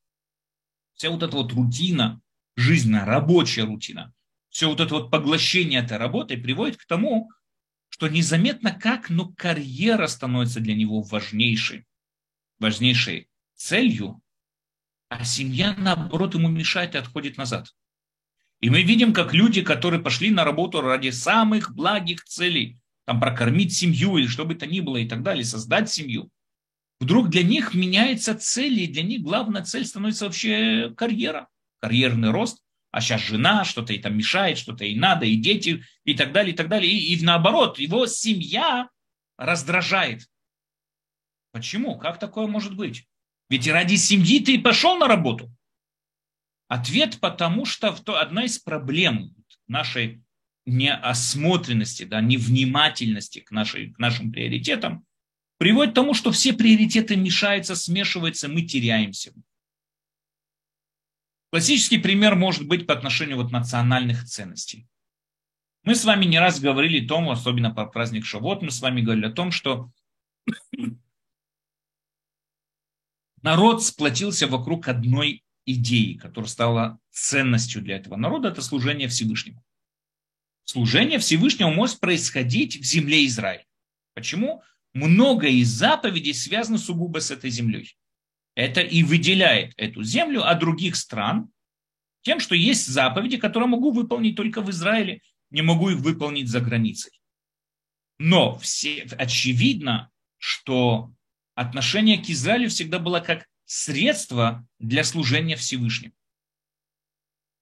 [0.95, 2.21] вся вот эта вот рутина,
[2.57, 4.13] жизненная, рабочая рутина,
[4.51, 7.31] все вот это вот поглощение этой работы приводит к тому,
[7.89, 11.87] что незаметно как, но карьера становится для него важнейшей
[12.65, 14.21] важнейшей целью,
[15.09, 17.75] а семья, наоборот, ему мешает и отходит назад.
[18.61, 23.75] И мы видим, как люди, которые пошли на работу ради самых благих целей, там прокормить
[23.75, 26.31] семью или что бы то ни было и так далее, создать семью,
[27.01, 31.49] вдруг для них меняется цель, и для них главная цель становится вообще карьера,
[31.81, 36.15] карьерный рост, а сейчас жена что-то ей там мешает, что-то ей надо, и дети, и
[36.15, 36.91] так далее, и так далее.
[36.91, 38.89] И, и наоборот, его семья
[39.37, 40.29] раздражает.
[41.55, 41.97] Почему?
[41.97, 43.07] Как такое может быть?
[43.49, 45.55] Ведь ради семьи ты и пошел на работу.
[46.67, 49.33] Ответ потому, что одна из проблем
[49.69, 50.25] нашей
[50.67, 55.07] неосмотренности, да, невнимательности к, нашей, к нашим приоритетам
[55.59, 59.33] приводит к тому, что все приоритеты мешаются, смешиваются, мы теряемся.
[61.53, 64.89] Классический пример может быть по отношению вот национальных ценностей.
[65.85, 69.03] Мы с вами не раз говорили о том, особенно по праздник Шавот, мы с вами
[69.03, 69.93] говорили о том, что
[73.45, 79.63] народ сплотился вокруг одной идеи, которая стала ценностью для этого народа, это служение Всевышнему.
[80.65, 83.65] Служение Всевышнему может происходить в земле Израиля.
[84.15, 84.63] Почему?
[84.95, 87.97] Много из заповедей связано сугубо с этой землей.
[88.55, 91.51] Это и выделяет эту землю от других стран
[92.23, 96.61] тем, что есть заповеди, которые могу выполнить только в Израиле, не могу их выполнить за
[96.61, 97.21] границей.
[98.19, 101.13] Но все, очевидно, что
[101.55, 106.15] отношение к Израилю всегда было как средство для служения Всевышнему.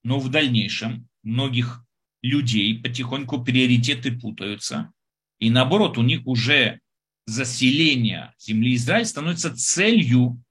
[0.02, 1.84] Но в дальнейшем многих
[2.22, 4.92] людей потихоньку приоритеты путаются,
[5.38, 6.80] и наоборот, у них уже
[7.26, 10.42] заселение земли Израиль становится целью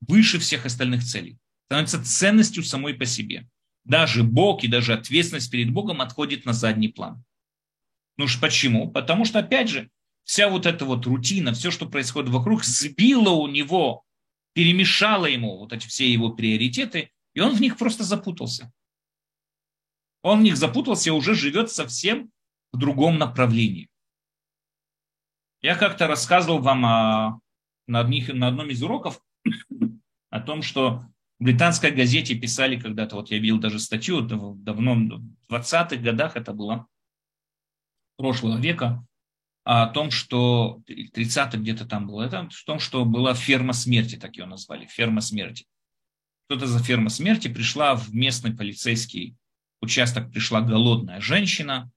[0.00, 3.48] выше всех остальных целей, становится ценностью самой по себе.
[3.84, 7.24] Даже Бог и даже ответственность перед Богом отходит на задний план.
[8.16, 8.90] Ну ж почему?
[8.90, 9.90] Потому что, опять же,
[10.26, 14.04] вся вот эта вот рутина, все, что происходит вокруг, сбила у него
[14.52, 18.72] перемешала ему вот эти все его приоритеты, и он в них просто запутался.
[20.22, 22.32] Он в них запутался и уже живет совсем
[22.72, 23.88] в другом направлении.
[25.62, 27.40] Я как-то рассказывал вам о,
[27.86, 29.22] на, одних, на одном из уроков
[30.30, 31.04] о том, что
[31.38, 34.94] в британской газете писали когда-то, вот я видел даже статью, давно,
[35.48, 36.88] в 20-х годах это было,
[38.16, 39.06] прошлого века,
[39.68, 44.36] о том, что 30 где-то там было, это в том, что была ферма смерти, так
[44.36, 45.66] ее назвали, ферма смерти.
[46.48, 49.34] Что-то за ферма смерти пришла в местный полицейский
[49.82, 51.90] участок, пришла голодная женщина,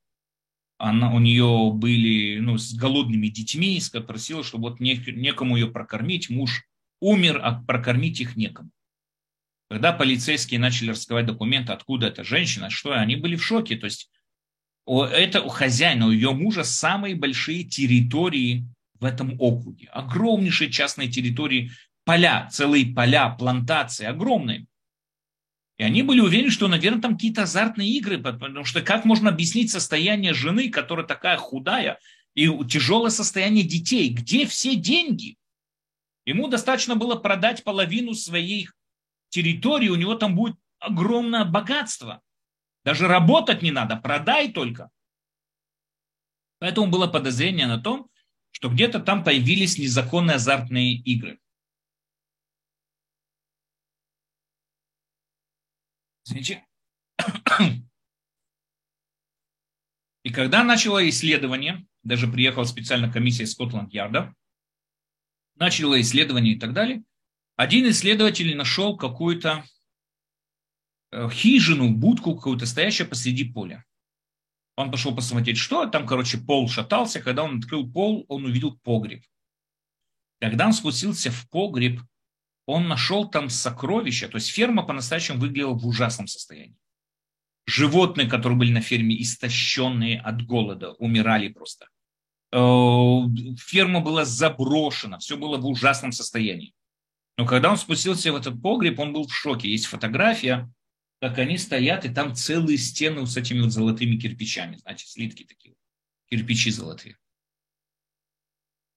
[0.80, 6.64] она, у нее были ну, с голодными детьми, просила, чтобы вот некому ее прокормить, муж
[7.00, 8.72] умер, а прокормить их некому.
[9.70, 13.78] Когда полицейские начали раскрывать документы, откуда эта женщина, что они были в шоке.
[13.78, 14.10] То есть
[14.90, 18.66] это у хозяина, у ее мужа самые большие территории
[19.00, 19.88] в этом округе.
[19.92, 21.72] Огромнейшие частные территории,
[22.06, 24.66] поля, целые поля, плантации, огромные.
[25.78, 29.72] И они были уверены, что, наверное, там какие-то азартные игры, потому что как можно объяснить
[29.72, 32.00] состояние жены, которая такая худая,
[32.36, 34.10] и тяжелое состояние детей?
[34.10, 35.38] Где все деньги?
[36.26, 38.68] Ему достаточно было продать половину своей
[39.30, 42.22] территории, у него там будет огромное богатство.
[42.90, 44.90] Даже работать не надо, продай только.
[46.58, 48.10] Поэтому было подозрение на том,
[48.50, 51.40] что где-то там появились незаконные азартные игры.
[56.26, 56.66] Извините.
[60.24, 64.34] И когда начало исследование, даже приехала специальная комиссия Скотланд-Ярда,
[65.58, 67.04] начало исследование и так далее,
[67.56, 69.64] один исследователь нашел какую-то
[71.12, 73.86] хижину, будку какую-то, стоящую посреди поля.
[74.76, 77.20] Он пошел посмотреть, что там, короче, пол шатался.
[77.20, 79.24] Когда он открыл пол, он увидел погреб.
[80.40, 82.02] Когда он спустился в погреб,
[82.66, 84.30] он нашел там сокровища.
[84.30, 86.78] То есть ферма по-настоящему выглядела в ужасном состоянии.
[87.66, 91.88] Животные, которые были на ферме, истощенные от голода, умирали просто.
[92.52, 92.58] Э,
[93.58, 96.74] ферма была заброшена, все было в ужасном состоянии.
[97.38, 99.70] Но когда он спустился в этот погреб, он был в шоке.
[99.70, 100.72] Есть фотография,
[101.20, 105.76] как они стоят, и там целые стены с этими вот золотыми кирпичами, значит, слитки такие,
[106.30, 107.18] кирпичи золотые.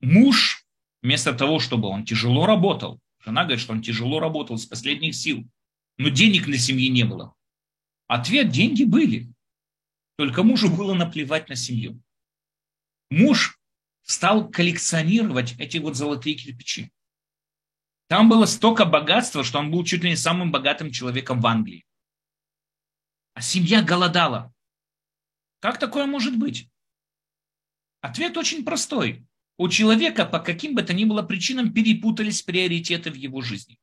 [0.01, 0.65] Муж,
[1.03, 5.45] вместо того, чтобы он тяжело работал, жена говорит, что он тяжело работал с последних сил,
[5.99, 7.35] но денег на семье не было.
[8.07, 9.33] Ответ– деньги были.
[10.17, 12.01] Только мужу было наплевать на семью.
[13.11, 13.59] Муж
[14.03, 16.93] стал коллекционировать эти вот золотые кирпичи.
[18.09, 21.85] Там было столько богатства, что он был чуть ли не самым богатым человеком в Англии
[23.35, 24.53] а семья голодала.
[25.61, 26.69] Как такое может быть?
[28.01, 29.25] Ответ очень простой.
[29.59, 33.79] У человека по каким бы то ни было причинам перепутались приоритеты в его жизни.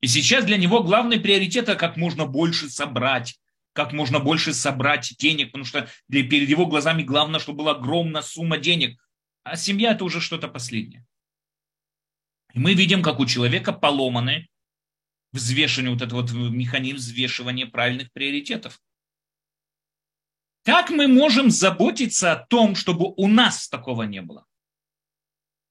[0.00, 3.38] И сейчас для него главный приоритет– это как можно больше собрать,
[3.74, 8.22] как можно больше собрать денег, потому что для, перед его глазами главное, чтобы была огромная
[8.22, 8.98] сумма денег.
[9.42, 11.04] А семья– это уже что-то последнее.
[12.54, 14.48] И мы видим, как у человека поломаны
[15.32, 18.80] взвешивание, вот этот вот механизм взвешивания правильных приоритетов.
[20.64, 24.46] Как мы можем заботиться о том, чтобы у нас такого не было?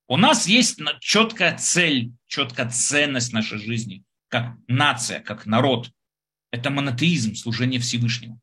[0.07, 5.91] У нас есть четкая цель, четкая ценность нашей жизни, как нация, как народ.
[6.51, 8.39] Это монотеизм, служение Всевышнему.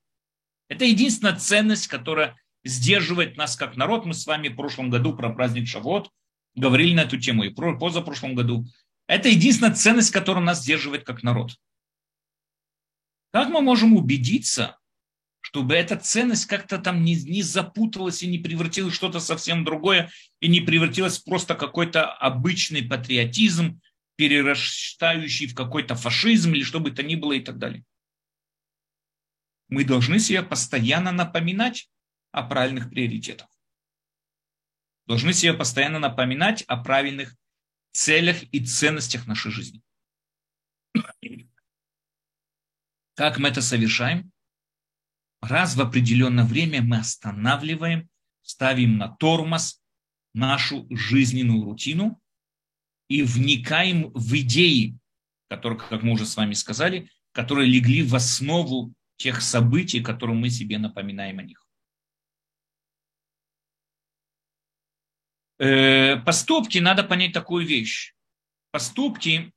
[0.69, 4.07] Это единственная ценность, которая сдерживает нас как народ.
[4.07, 6.11] Мы с вами в прошлом году про праздник Шавот
[6.55, 8.67] говорили на эту тему и позапрошлом году.
[9.07, 11.57] Это единственная ценность, которая нас сдерживает как народ.
[13.33, 14.79] Как мы можем убедиться,
[15.41, 20.11] чтобы эта ценность как-то там не, не запуталась и не превратилась в что-то совсем другое,
[20.41, 23.81] и не превратилась в просто какой-то обычный патриотизм,
[24.17, 27.85] перерастающий в какой-то фашизм или что бы то ни было и так далее.
[29.69, 31.89] Мы должны себе постоянно напоминать
[32.33, 33.49] о правильных приоритетах.
[35.07, 37.37] Должны себе постоянно напоминать о правильных
[37.97, 39.83] целях и ценностях нашей жизни.
[43.15, 44.31] Как мы это совершаем?
[45.41, 48.09] Раз в определенное время мы останавливаем,
[48.43, 49.83] ставим на тормоз
[50.35, 52.21] нашу жизненную рутину
[53.09, 54.99] и вникаем в идеи,
[55.49, 60.51] которые, как мы уже с вами сказали, которые легли в основу тех событий, которые мы
[60.51, 61.66] себе напоминаем о них.
[65.59, 68.15] Поступки, надо понять такую вещь.
[68.71, 69.53] Поступки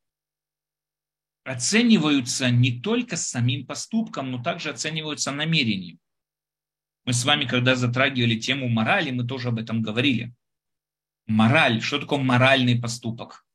[1.43, 5.99] оцениваются не только самим поступком, но также оцениваются намерением.
[7.05, 10.33] Мы с вами, когда затрагивали тему морали, мы тоже об этом говорили.
[11.25, 11.81] Мораль.
[11.81, 13.45] Что такое моральный поступок?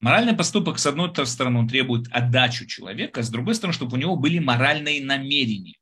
[0.00, 4.16] Моральный поступок, с одной стороны, он требует отдачу человека, с другой стороны, чтобы у него
[4.16, 5.78] были моральные намерения.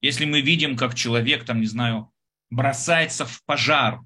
[0.00, 2.12] Если мы видим, как человек, там, не знаю,
[2.50, 4.00] бросается в пожар,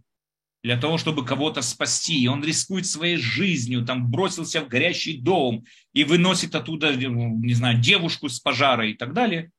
[0.62, 2.20] для того, чтобы кого-то спасти.
[2.20, 7.78] И он рискует своей жизнью, там бросился в горящий дом и выносит оттуда, не знаю,
[7.80, 9.50] девушку с пожара и так далее.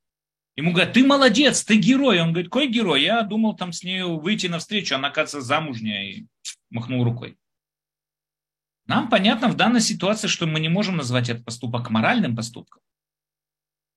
[0.56, 2.20] Ему говорят, ты молодец, ты герой.
[2.20, 3.04] Он говорит, какой герой?
[3.04, 6.04] Я думал там с ней выйти навстречу, она, оказывается, замужняя.
[6.04, 6.26] И
[6.70, 7.38] махнул рукой.
[8.86, 12.82] Нам понятно в данной ситуации, что мы не можем назвать этот поступок моральным поступком.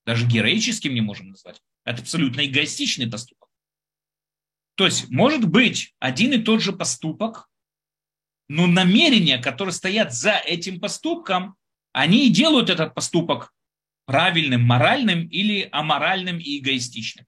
[0.05, 1.61] Даже героическим не можем назвать.
[1.85, 3.42] Это абсолютно эгоистичный поступок.
[4.75, 7.49] То есть может быть один и тот же поступок,
[8.49, 11.57] но намерения, которые стоят за этим поступком,
[11.93, 13.53] они и делают этот поступок
[14.07, 17.27] правильным, моральным или аморальным и эгоистичным.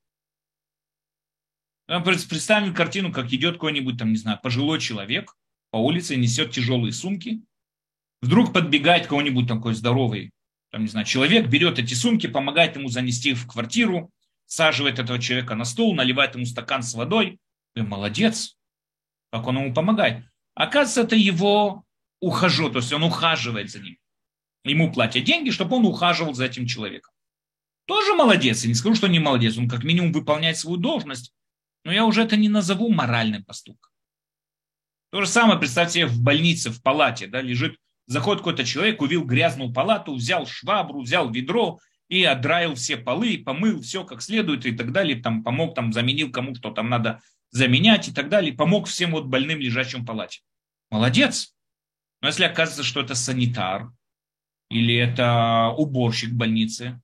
[1.87, 5.35] Представим картину, как идет какой-нибудь, там, не знаю, пожилой человек
[5.71, 7.43] по улице, несет тяжелые сумки.
[8.23, 10.31] Вдруг подбегает какой-нибудь такой здоровый,
[10.71, 14.11] там, не знаю, человек, берет эти сумки, помогает ему занести в квартиру,
[14.55, 17.39] саживает этого человека на стол, наливает ему стакан с водой.
[17.75, 18.57] И молодец,
[19.33, 20.25] как он ему помогает.
[20.55, 21.85] Оказывается, это его
[22.21, 23.99] ухажер, то есть он ухаживает за ним.
[24.65, 27.13] Ему платят деньги, чтобы он ухаживал за этим человеком.
[27.87, 28.63] Тоже молодец.
[28.63, 29.59] Я не скажу, что не молодец.
[29.59, 31.35] Он как минимум выполняет свою должность.
[31.85, 33.93] Но я уже это не назову моральным поступком.
[35.11, 39.25] То же самое, представьте себе, в больнице, в палате, да, лежит, заходит какой-то человек, увидел
[39.25, 44.73] грязную палату, взял швабру, взял ведро, и отдраил все полы, помыл все как следует и
[44.73, 48.89] так далее, там помог, там заменил кому что там надо заменять и так далее, помог
[48.89, 50.41] всем вот больным, лежащим в палате.
[50.91, 51.55] Молодец.
[52.21, 53.91] Но если оказывается, что это санитар
[54.71, 57.01] или это уборщик больницы,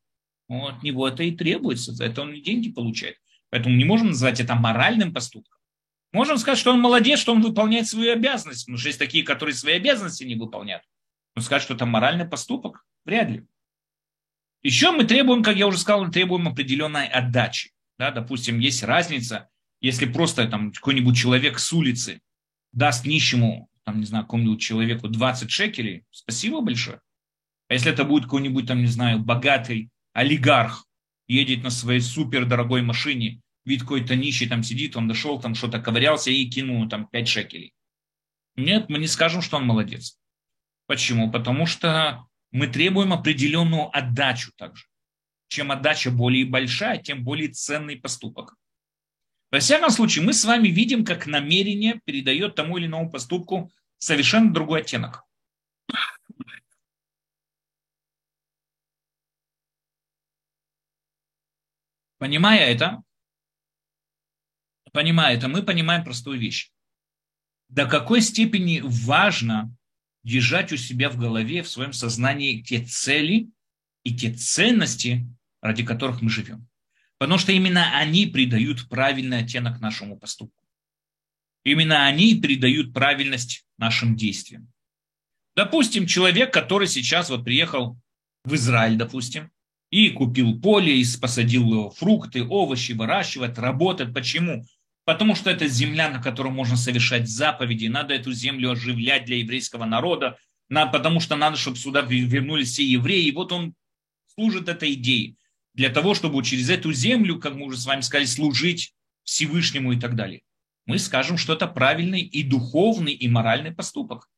[0.49, 3.17] ну, от него это и требуется, за это он деньги получает.
[3.51, 5.59] Поэтому не можем назвать это моральным поступком.
[6.13, 9.55] Можем сказать, что он молодец, что он выполняет свою обязанность, потому что есть такие, которые
[9.55, 10.83] свои обязанности не выполняют.
[11.37, 13.47] Но сказать, что это моральный поступок, вряд ли.
[14.63, 17.73] Еще мы требуем, как я уже сказал, мы требуем определенной отдачи.
[17.99, 19.49] Да, допустим, есть разница,
[19.81, 22.21] если просто там какой-нибудь человек с улицы
[22.73, 27.01] даст нищему, там, не знаю, какому-нибудь человеку 20 шекелей, спасибо большое.
[27.69, 30.87] А если это будет какой-нибудь, там, не знаю, богатый олигарх,
[31.27, 35.81] едет на своей супер дорогой машине, вид какой-то нищий там сидит, он дошел, там что-то
[35.81, 37.73] ковырялся и кинул там 5 шекелей.
[38.57, 40.19] Нет, мы не скажем, что он молодец.
[40.87, 41.31] Почему?
[41.31, 44.87] Потому что мы требуем определенную отдачу также.
[45.49, 48.57] Чем отдача более большая, тем более ценный поступок.
[49.51, 54.53] Во всяком случае, мы с вами видим, как намерение передает тому или иному поступку совершенно
[54.53, 55.25] другой оттенок.
[62.19, 63.03] Понимая это,
[64.93, 66.71] понимая это, мы понимаем простую вещь.
[67.69, 69.75] До какой степени важно
[70.23, 73.49] держать у себя в голове, в своем сознании те цели
[74.05, 75.27] и те ценности,
[75.63, 76.69] ради которых мы живем.
[77.19, 80.65] Потому что именно они придают правильный оттенок нашему поступку.
[81.65, 84.73] Именно они придают правильность нашим действиям.
[85.55, 87.99] Допустим, человек, который сейчас вот приехал
[88.45, 89.51] в Израиль, допустим,
[89.91, 94.15] и купил поле, и посадил фрукты, овощи, выращивает, работает.
[94.15, 94.65] Почему?
[95.11, 97.87] Потому что это земля, на которой можно совершать заповеди.
[97.87, 100.39] Надо эту землю оживлять для еврейского народа,
[100.69, 103.25] потому что надо, чтобы сюда вернулись все евреи.
[103.25, 103.75] И вот он
[104.33, 105.35] служит этой идее
[105.75, 108.95] для того, чтобы через эту землю, как мы уже с вами сказали, служить
[109.25, 110.43] Всевышнему и так далее.
[110.87, 114.29] Мы скажем, что это правильный и духовный, и моральный поступок.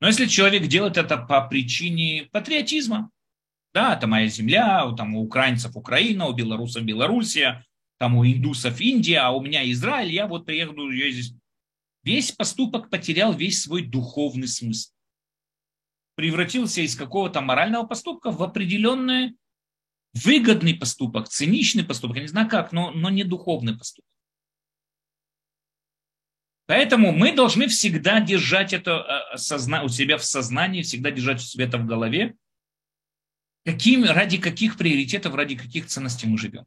[0.00, 3.10] Но если человек делает это по причине патриотизма,
[3.74, 7.66] да, это моя земля, там у украинцев Украина, у белорусов Белоруссия,
[7.98, 11.34] там у индусов Индия, а у меня Израиль, я вот приеду, я здесь.
[12.02, 14.92] Весь поступок потерял весь свой духовный смысл.
[16.16, 19.36] Превратился из какого-то морального поступка в определенный
[20.12, 24.08] выгодный поступок, циничный поступок, я не знаю как, но, но не духовный поступок.
[26.66, 31.66] Поэтому мы должны всегда держать это э, у себя в сознании, всегда держать у себя
[31.66, 32.36] это в голове,
[33.64, 36.64] каким, ради каких приоритетов, ради каких ценностей мы живем.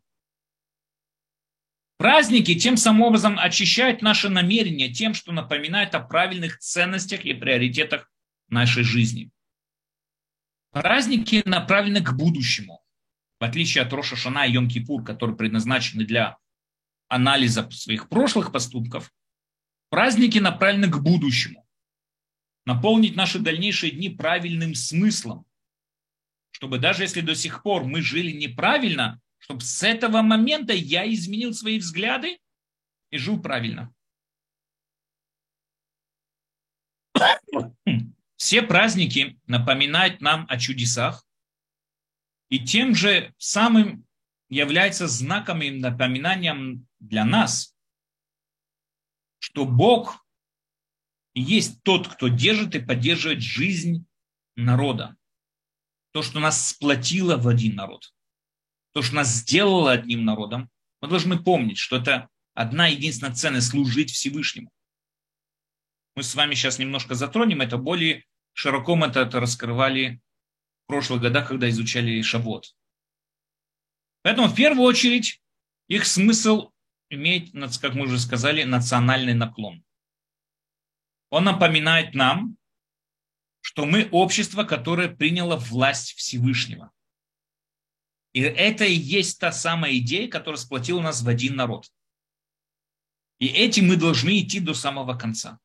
[1.97, 8.11] Праздники тем самым образом очищают наши намерения тем, что напоминает о правильных ценностях и приоритетах
[8.49, 9.31] нашей жизни.
[10.71, 12.83] Праздники направлены к будущему,
[13.39, 16.37] в отличие от Роша Шана и Йом-Кипур, которые предназначены для
[17.07, 19.11] анализа своих прошлых поступков–
[19.89, 21.65] Праздники направлены к будущему.
[22.65, 25.45] Наполнить наши дальнейшие дни правильным смыслом.
[26.51, 31.53] Чтобы даже если до сих пор мы жили неправильно, чтобы с этого момента я изменил
[31.53, 32.39] свои взгляды
[33.11, 33.93] и жил правильно.
[38.35, 41.25] Все праздники напоминают нам о чудесах,
[42.49, 44.05] и тем же самым
[44.49, 47.77] является знаком и напоминанием для нас
[49.39, 50.25] что Бог
[51.33, 54.05] есть тот, кто держит и поддерживает жизнь
[54.55, 55.15] народа.
[56.11, 58.13] То, что нас сплотило в один народ.
[58.97, 60.71] То, что нас сделало одним народом.
[61.01, 64.71] Мы должны помнить, что это одна единственная ценность– служить Всевышнему.
[66.15, 70.19] Мы с вами сейчас немножко затронем это, более широко мы это, это раскрывали
[70.83, 72.75] в прошлых годах, когда изучали Шавот.
[74.23, 75.43] Поэтому в первую очередь
[75.87, 76.71] их смысл
[77.11, 79.83] имеет, как мы уже сказали, национальный наклон.
[81.29, 82.57] Он напоминает нам,
[83.61, 86.91] что мы общество, которое приняло власть Всевышнего.
[88.37, 91.91] И это и есть та самая идея, которая сплотила нас в один народ.
[93.39, 95.57] И этим мы должны идти до самого конца.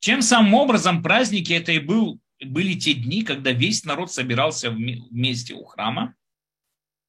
[0.00, 5.54] Тем самым образом праздники это и был, были те дни, когда весь народ собирался вместе
[5.54, 6.14] у храма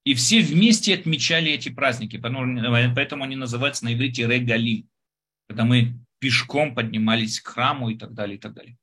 [0.05, 4.85] и все вместе отмечали эти праздники, поэтому они называются на иврите регали,
[5.49, 8.77] когда мы пешком поднимались к храму и так далее, и так далее.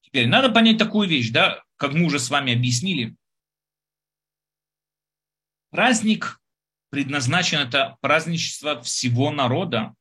[0.00, 3.14] Теперь надо понять такую вещь, да, как мы уже с вами объяснили.
[5.70, 6.40] Праздник
[6.90, 9.94] предназначен, это праздничество всего народа,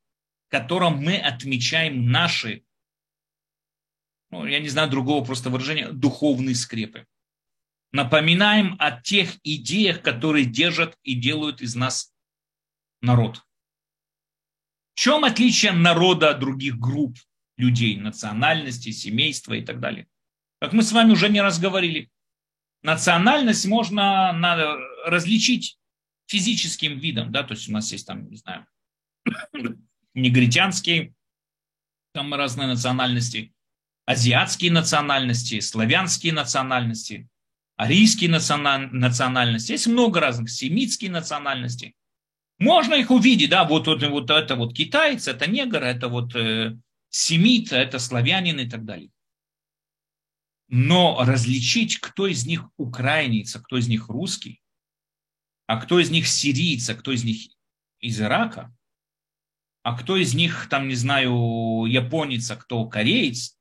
[0.49, 2.63] которым мы отмечаем наши,
[4.31, 7.05] ну, я не знаю другого просто выражения, духовные скрепы
[7.91, 12.13] напоминаем о тех идеях, которые держат и делают из нас
[13.01, 13.43] народ.
[14.93, 17.17] В чем отличие народа от других групп
[17.57, 20.07] людей, национальности, семейства и так далее?
[20.59, 22.09] Как мы с вами уже не раз говорили,
[22.81, 25.77] национальность можно надо различить
[26.27, 28.65] физическим видом, да, то есть у нас есть там, не знаю,
[30.13, 31.13] негритянские,
[32.13, 33.53] там разные национальности,
[34.05, 37.27] азиатские национальности, славянские национальности,
[37.75, 41.95] арийские национальности, есть много разных, семитские национальности.
[42.59, 46.75] Можно их увидеть, да, вот, вот, вот это вот китаец, это негр, это вот э,
[47.09, 49.09] семит, это славянин и так далее.
[50.69, 54.61] Но различить, кто из них украинец, а кто из них русский,
[55.65, 57.51] а кто из них сирийец, а кто из них
[57.99, 58.73] из Ирака,
[59.81, 63.57] а кто из них, там, не знаю, японец, а кто кореец,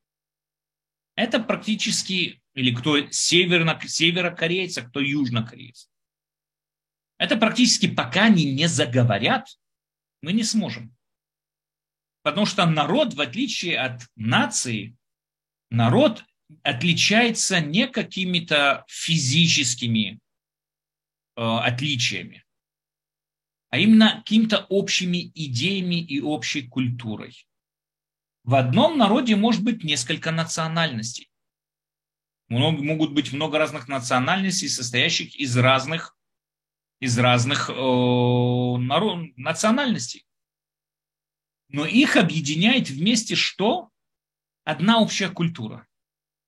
[1.16, 5.88] это практически или кто северно, северокорейец, а кто южнокорейец.
[7.18, 9.48] Это практически пока они не заговорят,
[10.20, 10.94] мы не сможем.
[12.22, 14.96] Потому что народ, в отличие от нации,
[15.70, 16.24] народ
[16.62, 20.20] отличается не какими-то физическими
[21.36, 22.44] э, отличиями,
[23.70, 27.46] а именно какими-то общими идеями и общей культурой.
[28.44, 31.30] в одном народе может быть несколько национальностей.
[32.48, 36.16] Могут быть много разных национальностей, состоящих из разных,
[36.98, 40.24] из разных э, народ, национальностей.
[41.68, 43.90] Но их объединяет вместе что?
[44.64, 45.87] Одна общая культура.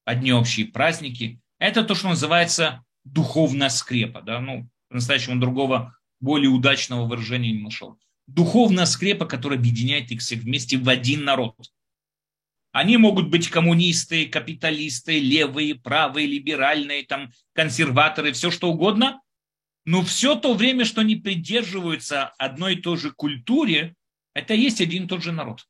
[0.05, 1.41] Одни общие праздники.
[1.59, 4.23] Это то, что называется духовная скрепа.
[4.23, 4.41] Да?
[4.41, 7.99] Ну, по-настоящему другого, более удачного выражения не нашел.
[8.27, 11.57] Духовная скрепа, которая объединяет их всех вместе в один народ.
[12.73, 19.21] Они могут быть коммунисты, капиталисты, левые, правые, либеральные, там, консерваторы, все что угодно.
[19.85, 23.97] Но все то время, что они придерживаются одной и той же культуре,
[24.35, 25.67] это есть один и тот же народ.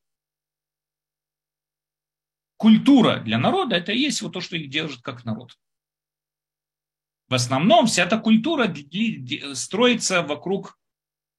[2.61, 5.59] Культура для народа– это и есть вот то, что их держит как народ.
[7.31, 8.71] В основном вся эта культура
[9.55, 10.79] строится вокруг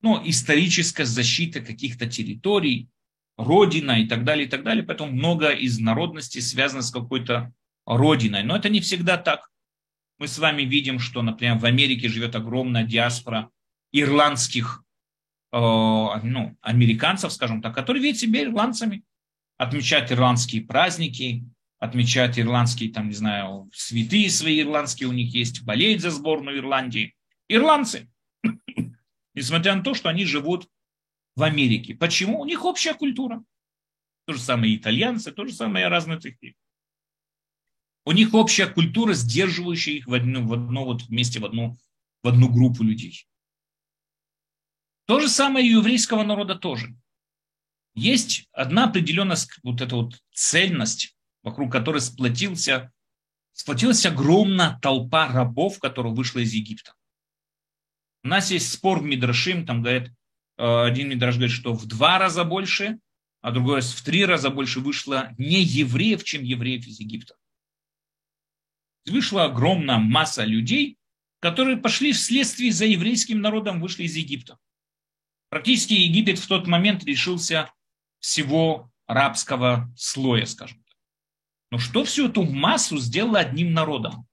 [0.02, 2.90] ну, исторической защиты каких-то территорий,
[3.38, 4.84] родина и так далее, и так далее.
[4.84, 7.54] Поэтому много из народностей связано с какой-то
[7.86, 8.42] родиной.
[8.42, 9.52] Но это не всегда так.
[10.18, 13.52] Мы с вами видим, что, например, в Америке живет огромная диаспора
[13.92, 14.84] ирландских,
[15.52, 19.04] э, ну, американцев, скажем так, которые видят себя ирландцами,
[19.62, 21.43] отмечают ирландские праздники,
[21.78, 27.14] отмечают ирландские, там, не знаю, святые свои ирландские у них есть, болеют за сборную Ирландии.
[27.47, 28.09] Ирландцы.
[29.36, 30.68] Несмотря на то, что они живут
[31.36, 31.93] в Америке.
[31.93, 32.41] Почему?
[32.41, 33.43] У них общая культура.
[34.26, 36.55] То же самое итальянцы, то же самое разные такие.
[38.03, 41.78] У них общая культура, сдерживающая их в одно, в одно вот вместе, в одну,
[42.24, 43.28] в одну группу людей.
[45.05, 46.95] То же самое и еврейского народа тоже.
[47.94, 52.92] Есть одна определенная вот эта вот цельность, вокруг которой сплотился,
[53.54, 56.94] сплотилась огромная толпа рабов, которая вышла из Египта.
[58.24, 60.10] У нас есть спор в Мидрашим, там говорят,
[60.62, 63.00] Э, один Мидраж говорит, что в два раза больше,
[63.42, 67.36] а другой в три раза больше вышло не евреев, чем евреев из Египта.
[69.08, 70.98] Вышла огромная масса людей,
[71.39, 74.60] которые пошли вследствие за еврейским народом, вышли из Египта.
[75.50, 77.74] Практически Египет в тот момент решился
[78.22, 80.96] всего арабского слоя, скажем так.
[81.72, 84.28] Но что всю эту массу сделало одним народом?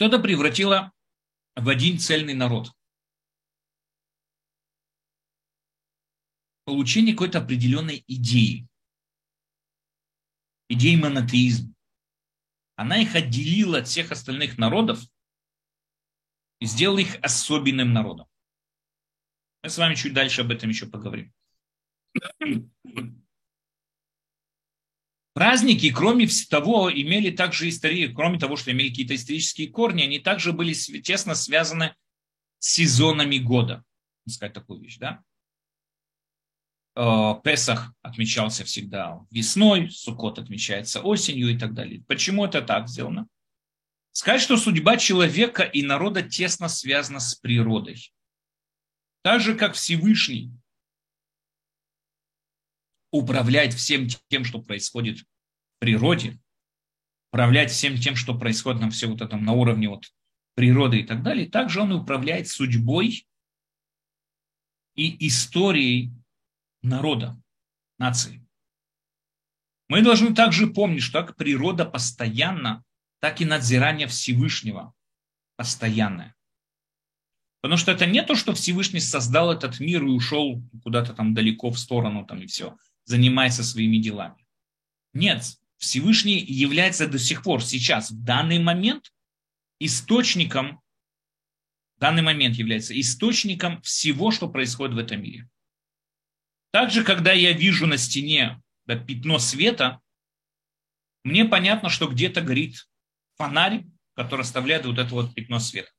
[0.00, 0.94] что-то превратило
[1.56, 2.72] в один цельный народ.
[6.64, 8.66] Получение какой-то определенной идеи.
[10.70, 11.74] Идеи монотеизма.
[12.76, 15.00] Она их отделила от всех остальных народов
[16.60, 18.26] и сделала их особенным народом.
[19.62, 21.32] Мы с вами чуть дальше об этом еще поговорим.
[25.32, 30.52] Праздники, кроме того, имели также историю, кроме того, что имели какие-то исторические корни, они также
[30.52, 31.94] были тесно связаны
[32.58, 33.84] с сезонами года.
[34.28, 35.22] Сказать такую вещь, да?
[36.96, 42.02] Э, Песах отмечался всегда весной, Суккот отмечается осенью и так далее.
[42.06, 43.26] Почему это так сделано?
[44.12, 48.12] Сказать, что судьба человека и народа тесно связана с природой.
[49.22, 50.52] Так же, как Всевышний
[53.12, 55.26] управлять всем тем, что происходит в
[55.78, 56.38] природе,
[57.32, 60.12] управлять всем тем, что происходит на все вот этом на уровне вот
[60.54, 63.26] природы и так далее, также он управляет судьбой
[64.94, 66.12] и историей
[66.82, 67.40] народа,
[67.98, 68.44] нации.
[69.88, 72.84] Мы должны также помнить, что как природа постоянно,
[73.20, 74.94] так и надзирание Всевышнего
[75.56, 76.34] постоянное.
[77.60, 81.70] Потому что это не то, что Всевышний создал этот мир и ушел куда-то там далеко
[81.70, 84.46] в сторону там и все занимается своими делами.
[85.12, 85.44] Нет,
[85.76, 89.12] Всевышний является до сих пор, сейчас, в данный момент,
[89.78, 90.80] источником,
[91.96, 95.48] в данный момент является источником всего, что происходит в этом мире.
[96.70, 100.00] Также, когда я вижу на стене да, пятно света,
[101.24, 102.88] мне понятно, что где-то горит
[103.40, 103.84] фонарь,
[104.14, 105.90] который оставляет вот это вот пятно света.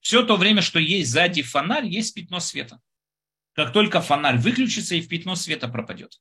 [0.00, 2.80] Все то время, что есть сзади фонарь, есть пятно света
[3.54, 6.20] как только фонарь выключится и в пятно света пропадет.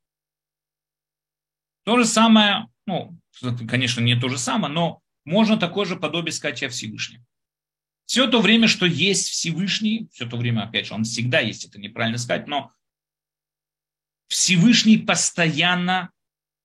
[1.83, 3.19] То же самое, ну,
[3.67, 7.25] конечно, не то же самое, но можно такое же подобие сказать о Всевышнем.
[8.05, 11.79] Все то время, что есть Всевышний, все то время, опять же, он всегда есть, это
[11.79, 12.71] неправильно сказать, но
[14.27, 16.11] Всевышний постоянно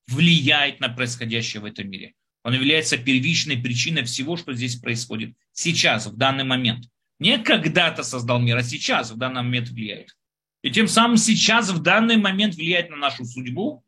[0.07, 2.15] влияет на происходящее в этом мире.
[2.45, 6.85] Он является первичной причиной всего, что здесь происходит сейчас, в данный момент.
[7.19, 10.17] Не когда-то создал мир, а сейчас, в данный момент влияет
[10.63, 13.85] и тем самым сейчас, в данный момент, влияет на нашу судьбу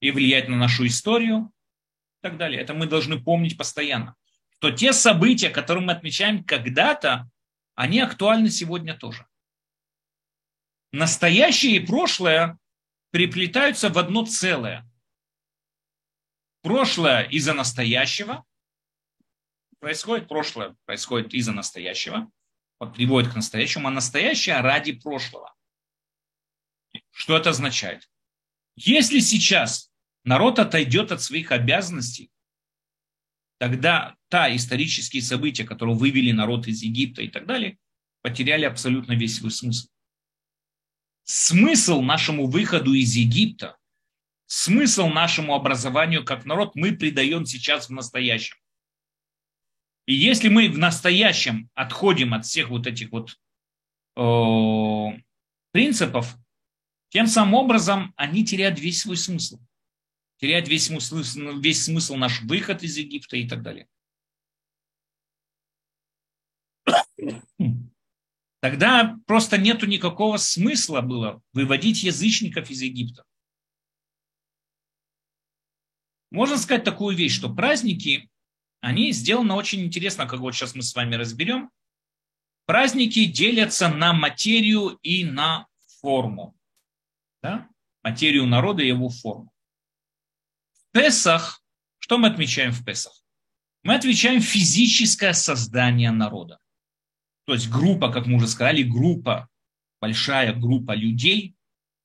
[0.00, 1.52] и влияет на нашу историю
[2.18, 2.60] и так далее.
[2.60, 4.16] Это мы должны помнить постоянно.
[4.58, 7.28] Что те события, которые мы отмечаем когда-то,
[7.74, 9.26] они актуальны сегодня тоже.
[10.92, 12.56] настоящее и прошлое
[13.10, 14.88] переплетаются в одно целое.
[16.64, 18.42] Прошлое из-за настоящего
[19.80, 22.32] происходит, прошлое происходит из-за настоящего,
[22.94, 25.54] приводит к настоящему, а настоящее ради прошлого.
[27.10, 28.08] Что это означает?
[28.76, 29.90] Если сейчас
[30.24, 32.30] народ отойдет от своих обязанностей,
[33.58, 37.76] тогда та исторические события, которые вывели народ из Египта и так далее,
[38.22, 39.88] потеряли абсолютно весь свой смысл.
[41.24, 43.76] Смысл нашему выходу из Египта,
[44.46, 48.56] смысл нашему образованию как народ мы придаем сейчас в настоящем.
[50.06, 53.38] И если мы в настоящем отходим от всех вот этих вот
[54.16, 55.20] э,
[55.72, 56.36] принципов,
[57.08, 59.58] тем самым образом они теряют весь свой смысл.
[60.38, 61.22] Теряют весь смысл,
[61.58, 63.88] весь смысл наш выход из Египта и так далее.
[68.60, 73.24] Тогда просто нету никакого смысла было выводить язычников из Египта.
[76.34, 78.28] Можно сказать такую вещь, что праздники,
[78.80, 81.70] они сделаны очень интересно, как вот сейчас мы с вами разберем.
[82.66, 85.66] Праздники делятся на материю и на
[86.00, 86.56] форму
[87.44, 87.68] да?
[88.02, 89.52] материю народа и его форму.
[90.72, 91.62] В Песах,
[91.98, 93.22] что мы отмечаем в Песах?
[93.82, 96.58] Мы отвечаем физическое создание народа.
[97.44, 99.48] То есть группа, как мы уже сказали, группа,
[100.00, 101.54] большая группа людей,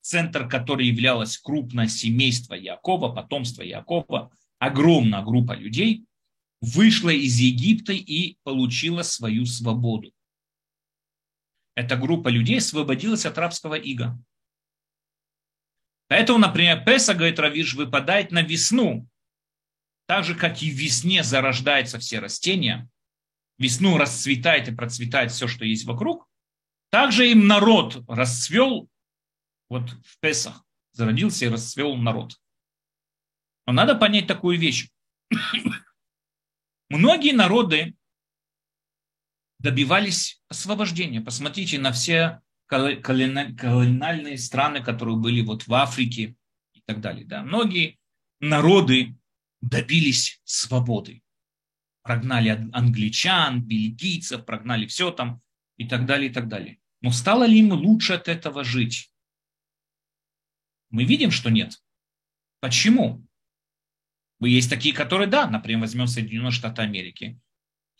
[0.00, 6.04] центр которой являлось крупное семейство Якова, потомство Якова, огромная группа людей,
[6.60, 10.12] вышла из Египта и получила свою свободу.
[11.74, 14.18] Эта группа людей освободилась от рабского ига.
[16.08, 19.08] Поэтому, например, Песа, говорит Равиш, выпадает на весну.
[20.06, 22.90] Так же, как и в весне зарождаются все растения,
[23.58, 26.28] весну расцветает и процветает все, что есть вокруг,
[26.90, 28.89] также им народ расцвел,
[29.70, 32.36] вот в Песах зародился и расцвел народ.
[33.66, 34.90] Но надо понять такую вещь.
[36.90, 37.94] Многие народы
[39.60, 41.20] добивались освобождения.
[41.20, 46.34] Посмотрите на все колониальные страны, которые были вот в Африке
[46.74, 47.24] и так далее.
[47.24, 47.42] Да.
[47.42, 47.98] Многие
[48.40, 49.16] народы
[49.60, 51.22] добились свободы.
[52.02, 55.40] Прогнали англичан, бельгийцев, прогнали все там
[55.76, 56.78] и так далее, и так далее.
[57.02, 59.09] Но стало ли им лучше от этого жить?
[60.90, 61.82] Мы видим, что нет.
[62.60, 63.26] Почему?
[64.40, 67.38] Есть такие, которые, да, например, возьмем Соединенные Штаты Америки.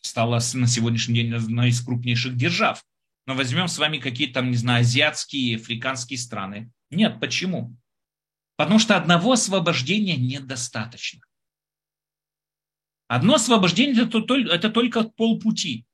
[0.01, 2.85] Стала на сегодняшний день одной из крупнейших держав
[3.31, 6.73] но возьмем с вами какие-то там, не знаю, азиатские, африканские страны.
[6.91, 7.77] Нет, почему?
[8.57, 11.21] Потому что одного освобождения недостаточно.
[13.07, 15.87] Одно освобождение это, только полпути.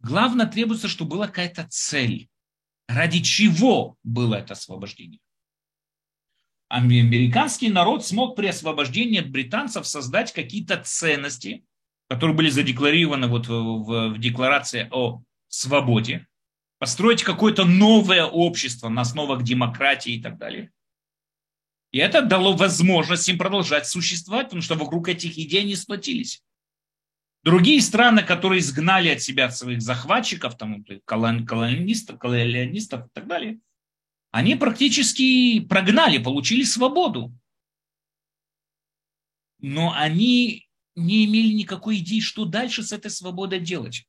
[0.00, 2.28] Главное требуется, чтобы была какая-то цель.
[2.92, 5.20] Ради чего было это освобождение?
[6.68, 11.64] Американский народ смог при освобождении британцев создать какие-то ценности,
[12.08, 16.26] которые были задекларированы вот в, в декларации о свободе,
[16.80, 20.72] построить какое-то новое общество на основах демократии и так далее.
[21.92, 26.42] И это дало возможность им продолжать существовать, потому что вокруг этих идей они сплотились.
[27.42, 33.58] Другие страны, которые изгнали от себя своих захватчиков, там, колонистов, колониалистов и так далее,
[34.30, 37.34] они практически прогнали, получили свободу.
[39.58, 44.06] Но они не имели никакой идеи, что дальше с этой свободой делать.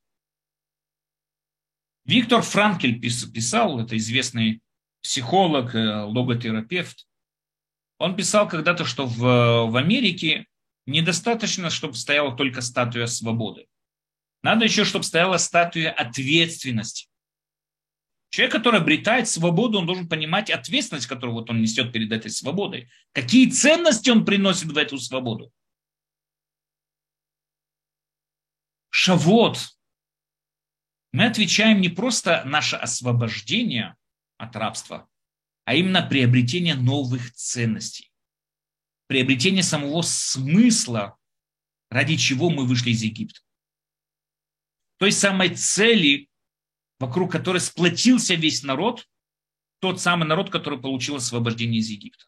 [2.04, 4.62] Виктор Франкель писал, это известный
[5.02, 7.08] психолог, э, логотерапевт,
[7.98, 9.20] он писал когда-то, что в,
[9.70, 10.48] в Америке
[10.86, 13.68] недостаточно, чтобы стояла только статуя свободы.
[14.44, 17.08] Надо еще, чтобы стояла статуя ответственности.
[18.30, 22.90] Человек, который обретает свободу, он должен понимать ответственность, которую вот он несет перед этой свободой.
[23.12, 25.52] Какие ценности он приносит в эту свободу.
[28.90, 29.58] Шавот.
[31.12, 33.98] Мы отвечаем не просто наше освобождение
[34.38, 35.10] от рабства,
[35.66, 38.11] а именно приобретение новых ценностей.
[39.12, 41.18] Приобретение самого смысла,
[41.90, 43.42] ради чего мы вышли из Египта.
[45.00, 46.30] Той самой цели,
[46.98, 49.06] вокруг которой сплотился весь народ,
[49.80, 52.24] тот самый народ, который получил освобождение из Египта.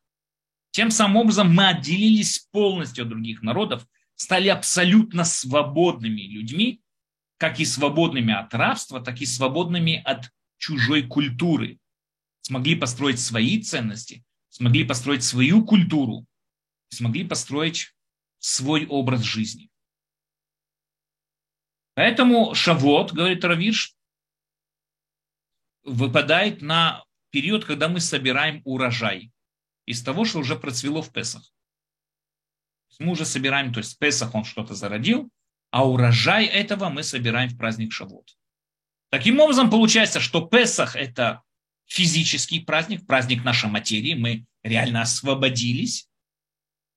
[0.71, 6.81] Тем самым образом мы отделились полностью от других народов– стали абсолютно свободными людьми,
[7.37, 11.79] как и свободными от рабства, так и свободными от чужой культуры.
[12.41, 16.25] Смогли построить свои ценности, смогли построить свою культуру,
[16.93, 17.93] смогли построить
[18.39, 19.69] свой образ жизни.
[21.95, 23.95] Поэтому Шавот, говорит Равиш,
[25.83, 29.31] выпадает на период, когда мы собираем урожай
[29.85, 31.43] из того, что уже процвело в Песах.
[32.99, 35.29] Мы уже собираем, то есть в Песах он что-то зародил,
[35.71, 38.37] а урожай этого мы собираем в праздник Шавот.
[39.09, 41.41] Таким образом, получается, что Песах– это
[41.85, 46.07] физический праздник, праздник нашей материи, мы реально освободились,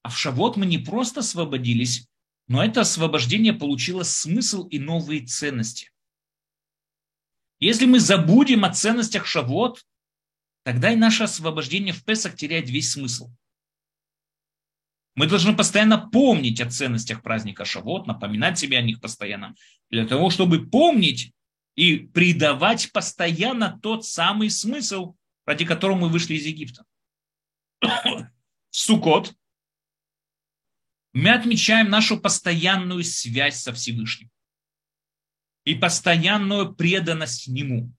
[0.07, 2.07] а в Шавот мы не просто освободились,
[2.47, 5.91] но это освобождение получило смысл и новые ценности.
[7.59, 9.85] Если мы забудем о ценностях Шавот,
[10.63, 13.33] тогда и наше освобождение в Песах теряет весь смысл.
[15.17, 19.57] Мы должны постоянно помнить о ценностях праздника Шавот, напоминать себе о них постоянно,
[19.91, 21.33] для того, чтобы помнить
[21.75, 26.85] и придавать постоянно тот самый смысл, ради которого мы вышли из Египта.
[28.71, 29.35] Сукот
[31.17, 34.31] мы отмечаем нашу постоянную связь со Всевышним
[35.65, 37.91] и постоянную преданность Нему,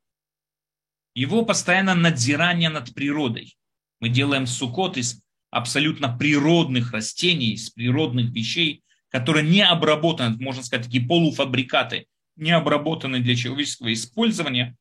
[1.15, 3.57] его постоянное надзирание над природой.
[3.99, 10.86] Мы делаем сукот из абсолютно природных растений, из природных вещей, которые не обработаны, можно сказать,
[10.86, 12.05] такие полуфабрикаты,
[12.36, 14.78] не обработаны для человеческого использования,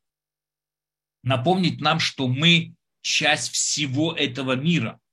[1.22, 5.00] напомнить нам, что мы часть всего этого мира–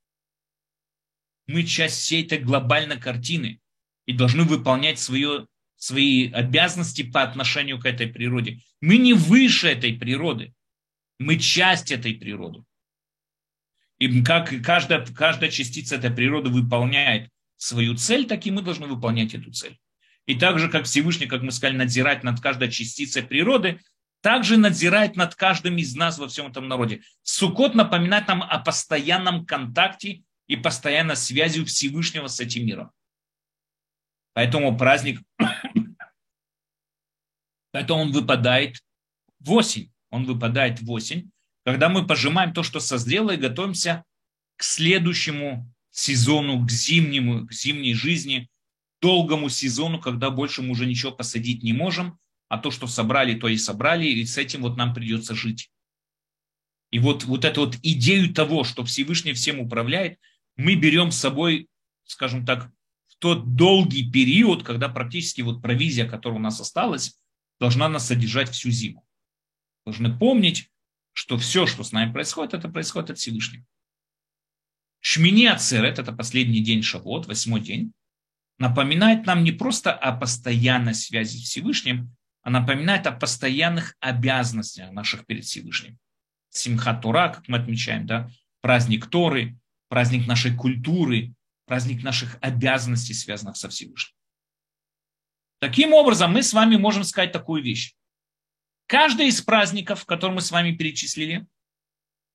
[1.48, 3.60] мы часть всей этой глобальной картины
[4.06, 8.60] и должны выполнять свое, свои обязанности по отношению к этой природе.
[8.82, 10.54] Мы не выше этой природы,
[11.20, 12.64] мы часть этой природы.
[14.00, 19.34] И как каждая, каждая частица этой природы выполняет свою цель, так и мы должны выполнять
[19.34, 19.78] эту цель.
[20.26, 23.80] И так же, как Всевышний, как мы сказали, надзирать над каждой частицей природы,
[24.22, 27.02] также надзирает над каждым из нас во всем этом народе.
[27.24, 32.92] Сукот напоминает нам о постоянном контакте и постоянно связью Всевышнего с этим миром.
[34.34, 35.22] Поэтому праздник,
[37.72, 38.78] поэтому он выпадает
[39.40, 39.92] в осень.
[40.10, 41.32] Он выпадает в осень,
[41.66, 44.04] когда мы пожимаем то, что созрело, и готовимся
[44.58, 48.48] к следующему сезону, к зимнему, к зимней жизни,
[49.02, 53.48] долгому сезону, когда больше мы уже ничего посадить не можем, а то, что собрали, то
[53.48, 55.72] и собрали, и с этим вот нам придется жить.
[56.92, 60.20] И вот, вот эту вот идею того, что Всевышний всем управляет–
[60.56, 61.68] мы берем с собой,
[62.06, 62.70] скажем так,
[63.08, 67.20] в тот долгий период, когда практически вот провизия, которая у нас осталась,
[67.60, 69.06] должна нас содержать всю зиму.
[69.86, 70.70] Должны помнить,
[71.14, 73.66] что все, что с нами происходит, это происходит от Всевышнего.
[75.00, 77.92] Шмини Ацерет, это последний день Шавот, восьмой день,
[78.58, 85.26] напоминает нам не просто о постоянной связи с Всевышним, а напоминает о постоянных обязанностях наших
[85.26, 85.98] перед Всевышним.
[86.50, 88.30] Симхат Тура, как мы отмечаем, да,
[88.62, 89.58] праздник Торы,
[89.94, 91.36] праздник нашей культуры,
[91.68, 94.16] праздник наших обязанностей, связанных со Всевышним.
[95.60, 97.94] Таким образом, мы с вами можем сказать такую вещь.
[98.88, 101.46] Каждый из праздников, которые мы с вами перечислили,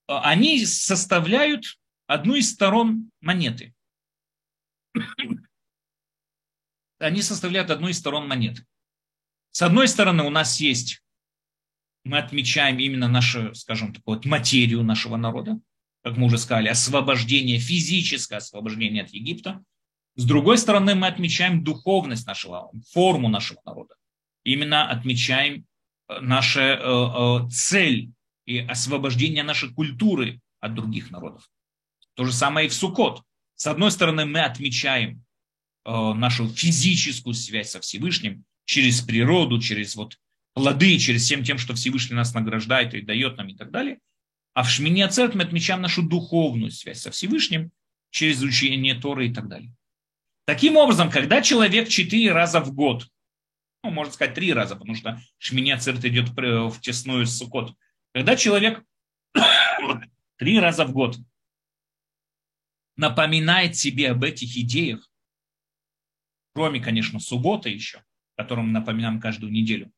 [0.06, 3.74] они составляют одну из сторон монеты.
[7.00, 8.64] Они составляют одну из сторон монеты.
[9.50, 11.02] С одной стороны, у нас есть,
[12.04, 15.60] мы отмечаем именно нашу, скажем так, вот материю нашего народа
[16.02, 19.62] как мы уже сказали, освобождение, физическое освобождение от Египта.
[20.16, 23.94] С другой стороны, мы отмечаем духовность нашего, форму нашего народа.
[24.44, 25.64] Именно отмечаем
[26.08, 28.10] э, нашу э, э, цель
[28.46, 31.48] и освобождение нашей культуры от других народов.
[32.14, 33.22] То же самое и в Суккот.
[33.54, 35.24] С одной стороны, мы отмечаем
[35.84, 40.16] э, нашу физическую связь со Всевышним через природу, через вот
[40.54, 43.98] плоды, через всем тем, что Всевышний нас награждает и дает нам и так далее.
[44.54, 47.70] А в Шмине Ацерт мы отмечаем нашу духовную связь со Всевышним
[48.10, 49.72] через учение Торы и так далее.
[50.46, 53.06] Таким образом, когда человек четыре раза в год,
[53.84, 57.74] ну, можно сказать, три раза, потому что Шмине Ацерт идет в тесную сукот,
[58.12, 58.82] когда человек
[60.38, 61.18] три раза в год
[62.96, 65.08] напоминает себе об этих идеях,
[66.54, 68.02] кроме, конечно, субботы еще,
[68.36, 69.92] которую мы напоминаем каждую неделю,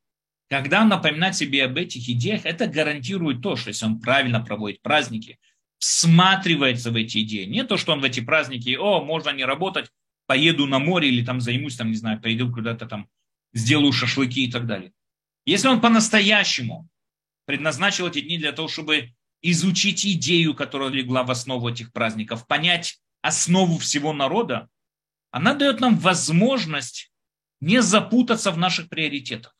[0.51, 4.83] когда он напоминает себе об этих идеях, это гарантирует то, что если он правильно проводит
[4.83, 5.39] праздники,
[5.79, 7.45] всматривается в эти идеи.
[7.45, 9.93] Не то, что он в эти праздники, о, можно не работать,
[10.27, 13.09] поеду на море или там займусь, там, не знаю, пойду куда-то там,
[13.53, 14.93] сделаю шашлыки и так далее.
[15.47, 16.89] Если он по-настоящему
[17.47, 22.99] предназначил эти дни для того, чтобы изучить идею, которая легла в основу этих праздников, понять
[23.23, 24.69] основу всего народа,
[25.31, 27.13] она дает нам возможность
[27.61, 29.55] не запутаться в наших приоритетах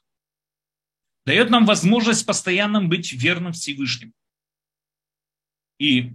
[1.27, 4.13] дает нам возможность постоянно быть верным Всевышним.
[5.79, 6.13] И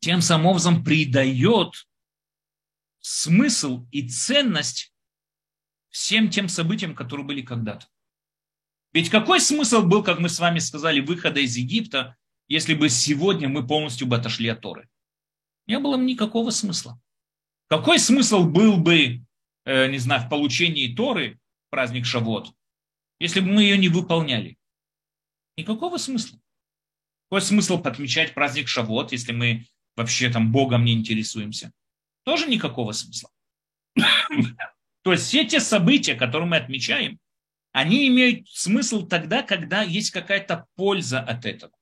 [0.00, 1.88] тем самым образом придает
[3.00, 4.92] смысл и ценность
[5.88, 7.86] всем тем событиям, которые были когда-то.
[8.92, 13.48] Ведь какой смысл был, как мы с вами сказали, выхода из Египта, если бы сегодня
[13.48, 14.88] мы полностью бы отошли от Торы?
[15.66, 17.00] Не было бы никакого смысла.
[17.68, 19.22] Какой смысл был бы,
[19.64, 21.38] э, не знаю, в получении Торы,
[21.70, 22.50] праздник Шавот,
[23.18, 24.56] если бы мы ее не выполняли?
[25.56, 26.38] Никакого смысла.
[27.28, 29.66] Какой смысл отмечать праздник Шавот, если мы
[29.96, 31.72] вообще там Богом не интересуемся?
[32.24, 33.30] Тоже никакого смысла.
[35.02, 37.18] То есть все те события, которые мы отмечаем,
[37.72, 41.72] они имеют смысл тогда, когда есть какая-то польза от этого.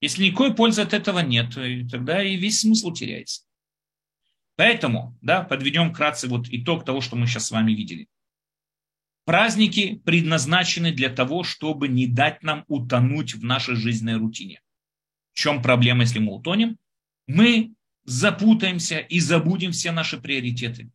[0.00, 1.54] Если никакой пользы от этого нет,
[1.90, 3.42] тогда и весь смысл теряется.
[4.56, 8.08] Поэтому, да, подведем вкратце вот итог того, что мы сейчас с вами видели.
[9.30, 14.60] Праздники предназначены для того, чтобы не дать нам утонуть в нашей жизненной рутине.
[15.32, 16.78] В чем проблема, если мы утонем?
[17.28, 20.90] Мы запутаемся и забудем все наши приоритеты.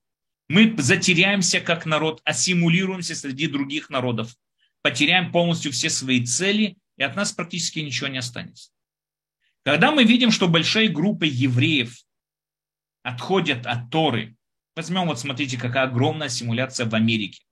[0.50, 4.36] Мы затеряемся как народ, ассимулируемся среди других народов,
[4.82, 8.70] потеряем полностью все свои цели, и от нас практически ничего не останется.
[9.64, 12.04] Когда мы видим, что большие группы евреев
[13.02, 14.36] отходят от Торы,
[14.76, 17.45] возьмем, вот смотрите, какая огромная симуляция в Америке.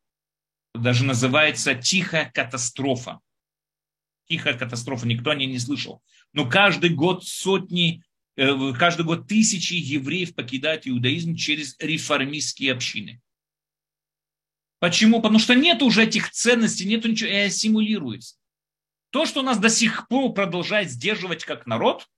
[0.74, 3.20] Даже называется тихая катастрофа.
[4.28, 6.02] Тихая катастрофа, никто о ней не слышал.
[6.32, 8.04] Но каждый год сотни,
[8.36, 13.22] э, каждый год тысячи евреев покидают иудаизм через реформистские общины.
[14.80, 15.22] Почему?
[15.22, 18.36] Потому что нет уже этих ценностей, нет ничего, и ассимулируется.
[19.12, 22.10] То, что нас до сих пор продолжает сдерживать как народ,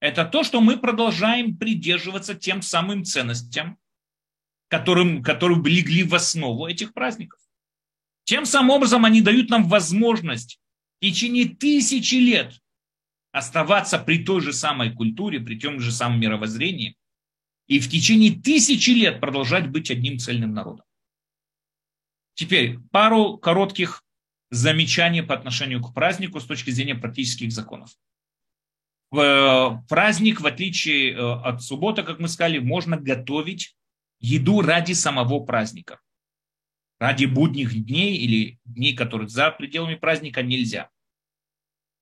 [0.00, 3.78] это то, что мы продолжаем придерживаться тем самым ценностям,
[4.68, 7.38] которым, которые легли в основу этих праздников.
[8.30, 10.60] Тем самым образом они дают нам возможность
[10.98, 12.60] в течение тысячи лет
[13.32, 16.96] оставаться при той же самой культуре, при том же самом мировоззрении,
[17.66, 20.86] и в течение тысячи лет продолжать быть одним цельным народом.
[22.34, 24.04] Теперь пару коротких
[24.50, 27.96] замечания по отношению к празднику с точки зрения практических законов.
[29.12, 33.74] Э, праздник, в отличие э, от субботы, как мы сказали, можно готовить
[34.20, 35.98] еду ради самого праздника.
[37.00, 40.90] Ради будних дней или дней, которых за пределами праздника нельзя.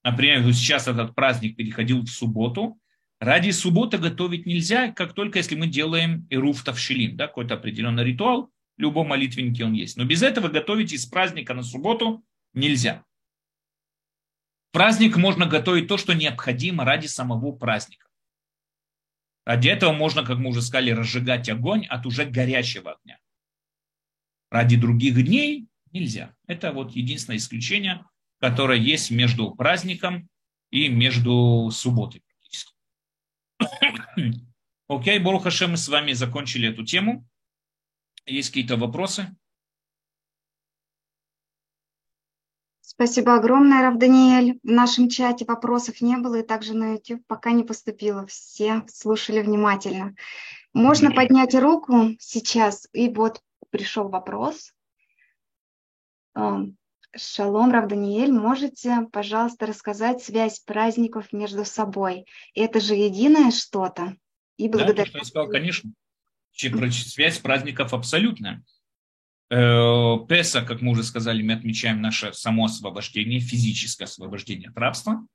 [0.03, 2.81] Например, сейчас этот праздник переходил в субботу.
[3.21, 8.51] Ради субботы готовить нельзя, как только если мы делаем ируф тавшилин, да, какой-то определенный ритуал,
[8.77, 9.97] в любом молитвеннике он есть.
[9.97, 13.05] Но без этого готовить из праздника на субботу нельзя.
[14.73, 18.09] Праздник можно готовить то, что необходимо ради самого праздника.
[19.47, 23.19] Ради этого можно, как мы уже сказали, разжигать огонь от уже горящего огня.
[24.51, 26.35] Ради других дней нельзя.
[26.47, 28.05] Это вот единственное исключение,
[28.41, 30.29] которое есть между праздником
[30.71, 32.23] и между субботой.
[34.89, 37.27] Окей, Борухаше, мы с вами закончили эту тему.
[38.27, 39.35] Есть какие-то вопросы?
[42.81, 44.59] Спасибо огромное, Рав Даниэль.
[44.63, 48.27] В нашем чате вопросов не было, и также на YouTube пока не поступило.
[48.27, 50.17] Все слушали внимательно.
[50.73, 53.41] Можно поднять руку сейчас, и вот
[53.71, 54.73] пришел вопрос.
[57.17, 62.27] Шалом, Рав Даниэль, можете, пожалуйста, рассказать связь праздников между собой?
[62.55, 64.17] Это же единое что-то?
[64.57, 64.95] И благодаря...
[64.95, 65.93] Да, то, что я сказал, конечно.
[66.53, 68.63] Связь праздников абсолютная.
[69.51, 75.27] Э, Песа, как мы уже сказали, мы отмечаем наше само освобождение, физическое освобождение от рабства,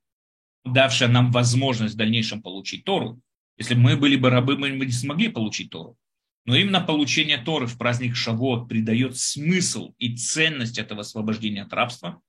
[0.64, 3.20] давшее нам возможность в дальнейшем получить Тору.
[3.56, 5.96] Если бы мы были бы рабы, мы не смогли получить Тору.
[6.44, 12.20] Но именно получение Торы в праздник Шавот придает смысл и ценность этого освобождения от рабства,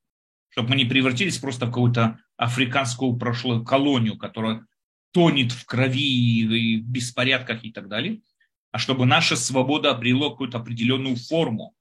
[0.50, 4.66] чтобы мы не превратились просто в какую-то африканскую прошлую колонию, которая
[5.12, 8.22] тонет в крови и в беспорядках и так далее,
[8.72, 11.76] а чтобы наша свобода обрела какую-то определенную форму,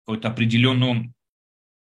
[0.00, 1.12] какую-то определенную,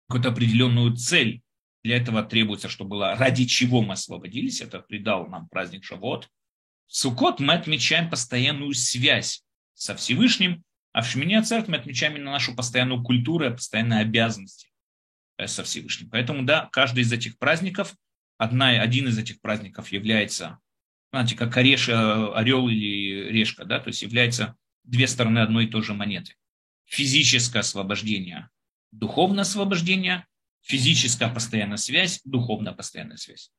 [0.08, 1.42] какую-то определенную цель.
[1.82, 4.60] Для этого требуется, чтобы было ради чего мы освободились.
[4.60, 6.28] Это придал нам праздник Шавот.
[6.86, 9.44] В Суккот мы отмечаем постоянную связь
[9.74, 10.62] со Всевышним,
[10.92, 14.68] а в Шмине Ацерт мы отмечаем именно нашу постоянную культуру и постоянные обязанности
[15.38, 16.10] э, со Всевышним.
[16.10, 17.94] Поэтому, да, каждый из этих праздников,
[18.38, 20.58] одна, один из этих праздников является
[21.12, 25.68] знаете, как ореш, э, орел или решка, да, то есть является две стороны одной и
[25.68, 26.34] той же монеты.
[26.86, 28.48] Физическое освобождение,
[28.90, 30.26] духовное освобождение,
[30.62, 33.52] физическая постоянная связь, духовная постоянная связь.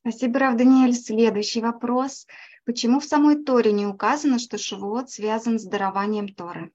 [0.00, 0.94] Спасибо, Рав Даниэль.
[0.94, 2.26] Следующий вопрос.
[2.64, 6.72] Почему в самой Торе не указано, что Шавуот связан с дарованием Торы?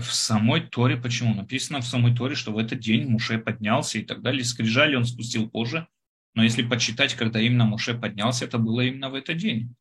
[0.00, 1.34] в самой Торе, почему?
[1.34, 4.44] Написано в самой Торе, что в этот день Муше поднялся и так далее.
[4.44, 5.86] Скрижали он спустил позже.
[6.34, 9.74] Но если почитать, когда именно Муше поднялся, это было именно в этот день.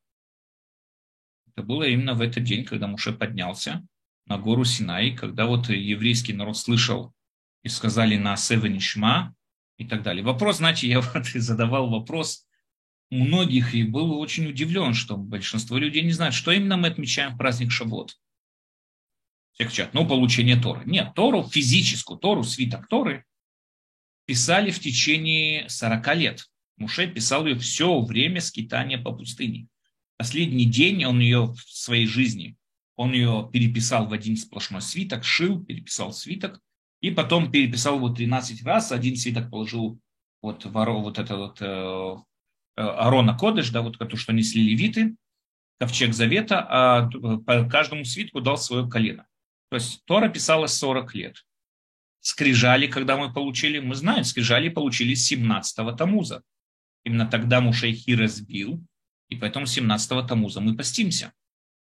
[1.47, 3.85] Это было именно в этот день, когда Муше поднялся
[4.25, 7.13] на гору Синай, когда вот еврейский народ слышал
[7.63, 9.35] и сказали на Севенишма
[9.79, 10.23] и так далее.
[10.23, 12.45] Вопрос, знаете, я вот задавал вопрос
[13.09, 17.37] многих и был очень удивлен, что большинство людей не знают, что именно мы отмечаем в
[17.37, 18.15] праздник Шавот.
[19.53, 20.83] Все кричат, ну, получение Торы.
[20.85, 23.25] Нет, Тору, физическую Тору, свиток Торы
[24.25, 26.45] писали в течение 40 лет.
[26.77, 29.67] Муше писал ее все время скитания по пустыне.
[30.17, 32.57] Последний день он ее в своей жизни,
[32.95, 36.61] он ее переписал в один сплошной свиток, шил, переписал свиток,
[37.01, 39.99] и потом переписал его 13 раз, один свиток положил
[40.41, 45.15] вот, воро, вот это вот э, э, Арона Кодыш, да, вот то, что несли левиты,
[45.79, 47.09] ковчег завета, а
[47.45, 49.25] по каждому свитку дал свое колено.
[49.69, 51.45] То есть Тора писалась 40 лет.
[52.21, 56.43] Скрижали, когда мы получили, мы знаем, скрижали получили с 17-го Тамуза.
[57.05, 58.83] Именно тогда Мушейхи разбил,
[59.29, 61.33] и поэтому 17-го Тамуза мы постимся.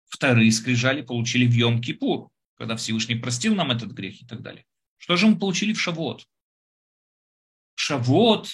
[0.08, 2.28] Вторые скрижали получили в Йом-Кипур,
[2.58, 4.64] когда Всевышний простил нам этот грех и так далее.
[4.98, 6.26] Что же мы получили в Шавот?
[7.74, 8.48] В Шавот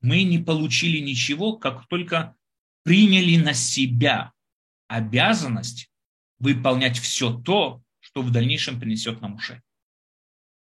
[0.00, 2.36] мы не получили ничего, как только
[2.82, 4.32] приняли на себя
[4.88, 5.90] обязанность
[6.38, 9.62] выполнять все то, что в дальнейшем принесет нам уши.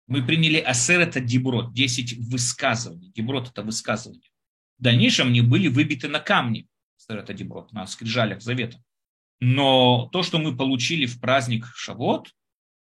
[0.08, 3.12] Мы приняли асер это деброд, 10 высказываний.
[3.14, 4.28] Деброд это высказывание.
[4.78, 6.66] В дальнейшем они были выбиты на камни,
[6.96, 8.82] асер это деброд, на скрижалях завета.
[9.38, 12.34] Но то, что мы получили в праздник Шавот,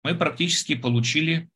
[0.03, 1.51] мы практически получили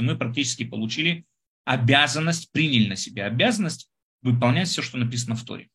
[0.00, 1.24] мы практически получили
[1.64, 3.90] обязанность, приняли на себя обязанность
[4.22, 5.68] выполнять все, что написано в Торе.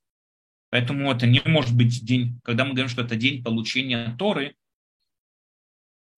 [0.70, 4.55] Поэтому это не может быть день, когда мы говорим, что это день получения Торы,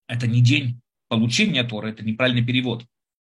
[0.08, 2.86] это не день получения Торы, это неправильный перевод,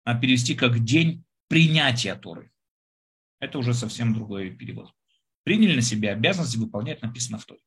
[0.04, 2.50] а перевести как день принятия Торы.
[3.40, 4.92] Это уже совсем другой перевод.
[5.44, 7.60] Приняли на себя обязанность выполнять написано в Торе.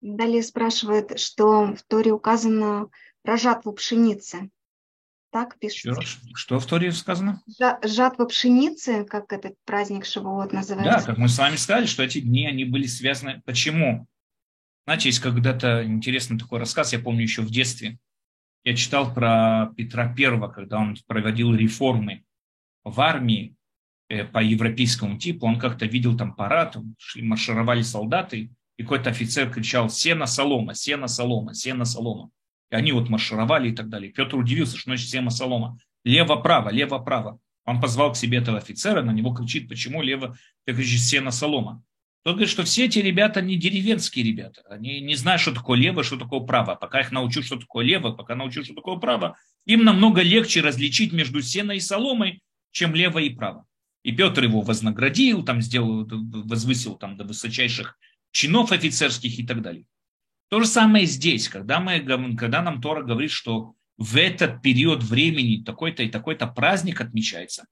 [0.00, 2.88] Далее спрашивает, что в Торе указано
[3.22, 4.50] про жатву пшеницы.
[5.30, 6.02] Так пишется.
[6.34, 7.40] Что в Торе сказано?
[7.84, 11.00] Жатва пшеницы, как этот праздник Шавуот называется.
[11.00, 13.40] Да, как мы с вами сказали, что эти дни, они были связаны.
[13.44, 14.08] Почему?
[14.86, 17.98] Знаете, есть когда-то интересный такой рассказ, я помню еще в детстве.
[18.64, 22.24] Я читал про Петра Первого, когда он проводил реформы
[22.82, 23.54] в армии
[24.08, 25.46] э, по европейскому типу.
[25.46, 28.50] Он как-то видел там парад, шли, маршировали солдаты,
[28.80, 32.30] и какой-то офицер кричал «Сена, солома, сена, солома, сена, солома».
[32.70, 34.10] И они вот маршировали и так далее.
[34.10, 35.78] Петр удивился, что значит сена, солома.
[36.02, 37.38] Лево-право, лево-право.
[37.66, 41.82] Он позвал к себе этого офицера, на него кричит, почему лево, ты кричишь сена, солома.
[42.24, 44.62] Тот говорит, что все эти ребята не деревенские ребята.
[44.70, 46.74] Они не знают, что такое лево, что такое право.
[46.74, 51.12] Пока их научу, что такое лево, пока научу, что такое право, им намного легче различить
[51.12, 53.66] между сеной и соломой, чем лево и право.
[54.04, 57.98] И Петр его вознаградил, там сделал, возвысил там до высочайших
[58.32, 59.84] чинов офицерских и так далее.
[60.48, 62.00] То же самое здесь, когда, мы,
[62.36, 67.66] когда нам Тора говорит, что в этот период времени такой-то и такой-то праздник отмечается,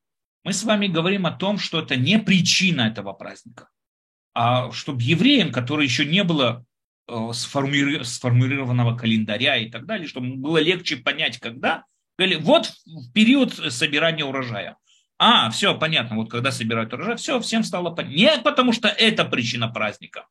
[0.45, 3.69] мы с вами говорим о том, что это не причина этого праздника,
[4.35, 6.65] а чтобы евреям, которые еще не было
[7.09, 11.85] э, сформулированного календаря и так далее, чтобы было легче понять, когда,
[12.19, 12.73] вот
[13.15, 14.77] период собирания урожая.
[15.19, 18.15] А, все, понятно, вот когда собирают урожай, все, всем стало понятно.
[18.15, 20.27] Не потому что это причина праздника,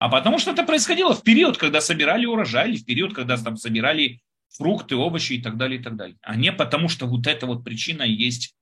[0.00, 3.58] а потому что это происходило в период, когда собирали урожай, или в период, когда там
[3.58, 6.16] собирали фрукты, овощи и так далее, и так далее.
[6.22, 8.56] А не потому, что вот эта вот причина есть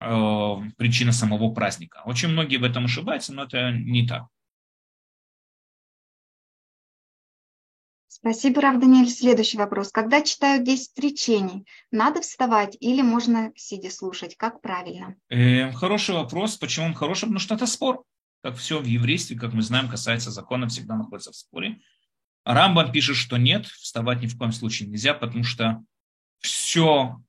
[0.00, 2.02] э, причина самого праздника.
[2.04, 4.28] Очень многие в этом ошибаются, но это не так.
[8.06, 9.10] Спасибо, Рав Даниэль.
[9.10, 9.90] Следующий вопрос.
[9.90, 14.36] Когда читают 10 речений, надо вставать или можно сидя слушать?
[14.36, 15.16] Как правильно?
[15.28, 16.56] Э, хороший вопрос.
[16.56, 17.22] Почему он хороший?
[17.22, 18.04] Потому что это спор
[18.42, 21.80] как все в еврействе, как мы знаем, касается закона, всегда находится в споре.
[22.44, 25.84] Рамбам пишет, что нет, вставать ни в коем случае нельзя, потому что
[26.38, 27.22] все,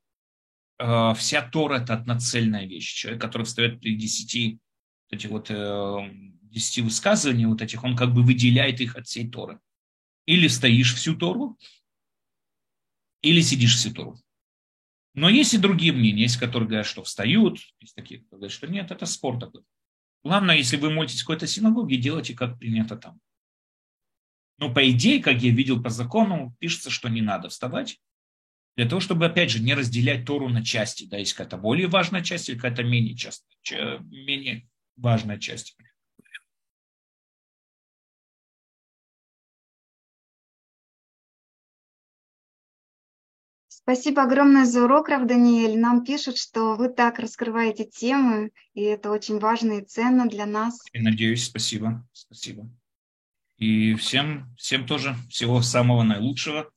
[0.78, 2.94] э, вся Тора– это одноцельная вещь.
[2.94, 4.60] Человек, который встает при десяти,
[5.10, 5.98] этих вот, э,
[6.44, 9.60] десяти высказываний вот этих, он как бы выделяет их от всей Торы.
[10.26, 11.58] Или стоишь всю Тору,
[13.22, 14.18] или сидишь всю Тору.
[15.16, 18.68] Но есть и другие мнения, есть которые говорят, что встают, есть такие, которые говорят, что
[18.68, 19.64] нет, это спор такой.
[20.24, 23.20] Главное, если вы молитесь в какой-то синагоге, делайте, как принято там.
[24.58, 28.00] Но по идее, как я видел по закону, пишется, что не надо вставать.
[28.76, 31.06] Для того, чтобы, опять же, не разделять Тору на части.
[31.06, 34.68] Да, есть какая-то более важная часть или какая-то менее, частная, менее
[34.98, 35.78] важная часть.
[43.92, 45.80] Спасибо огромное за урок, Рав Даниэль.
[45.80, 50.80] Нам пишут, что вы так раскрываете темы, и это очень важно и ценно для нас.
[50.94, 52.08] И надеюсь, спасибо.
[52.14, 52.70] Спасибо.
[53.58, 56.70] И всем, всем тоже всего самого наилучшего.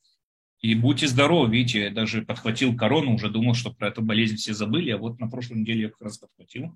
[0.61, 1.51] И будьте здоровы.
[1.51, 5.19] Видите, я даже подхватил корону, уже думал, что про эту болезнь все забыли, а вот
[5.19, 6.75] на прошлой неделе я как раз подхватил.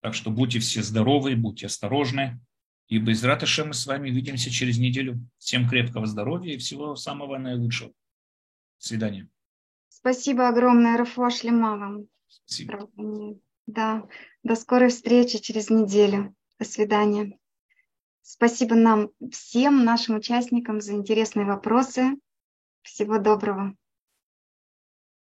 [0.00, 2.40] Так что будьте все здоровы, будьте осторожны.
[2.88, 5.24] И без Раташа мы с вами увидимся через неделю.
[5.38, 7.90] Всем крепкого здоровья и всего самого наилучшего.
[8.80, 9.28] До свидания.
[10.04, 12.08] Спасибо огромное, Рафуа Шлема вам.
[12.28, 12.90] Спасибо.
[13.64, 14.06] Да,
[14.42, 16.34] до скорой встречи через неделю.
[16.58, 17.38] До свидания.
[18.20, 22.18] Спасибо нам всем, нашим участникам за интересные вопросы.
[22.82, 23.74] Всего доброго.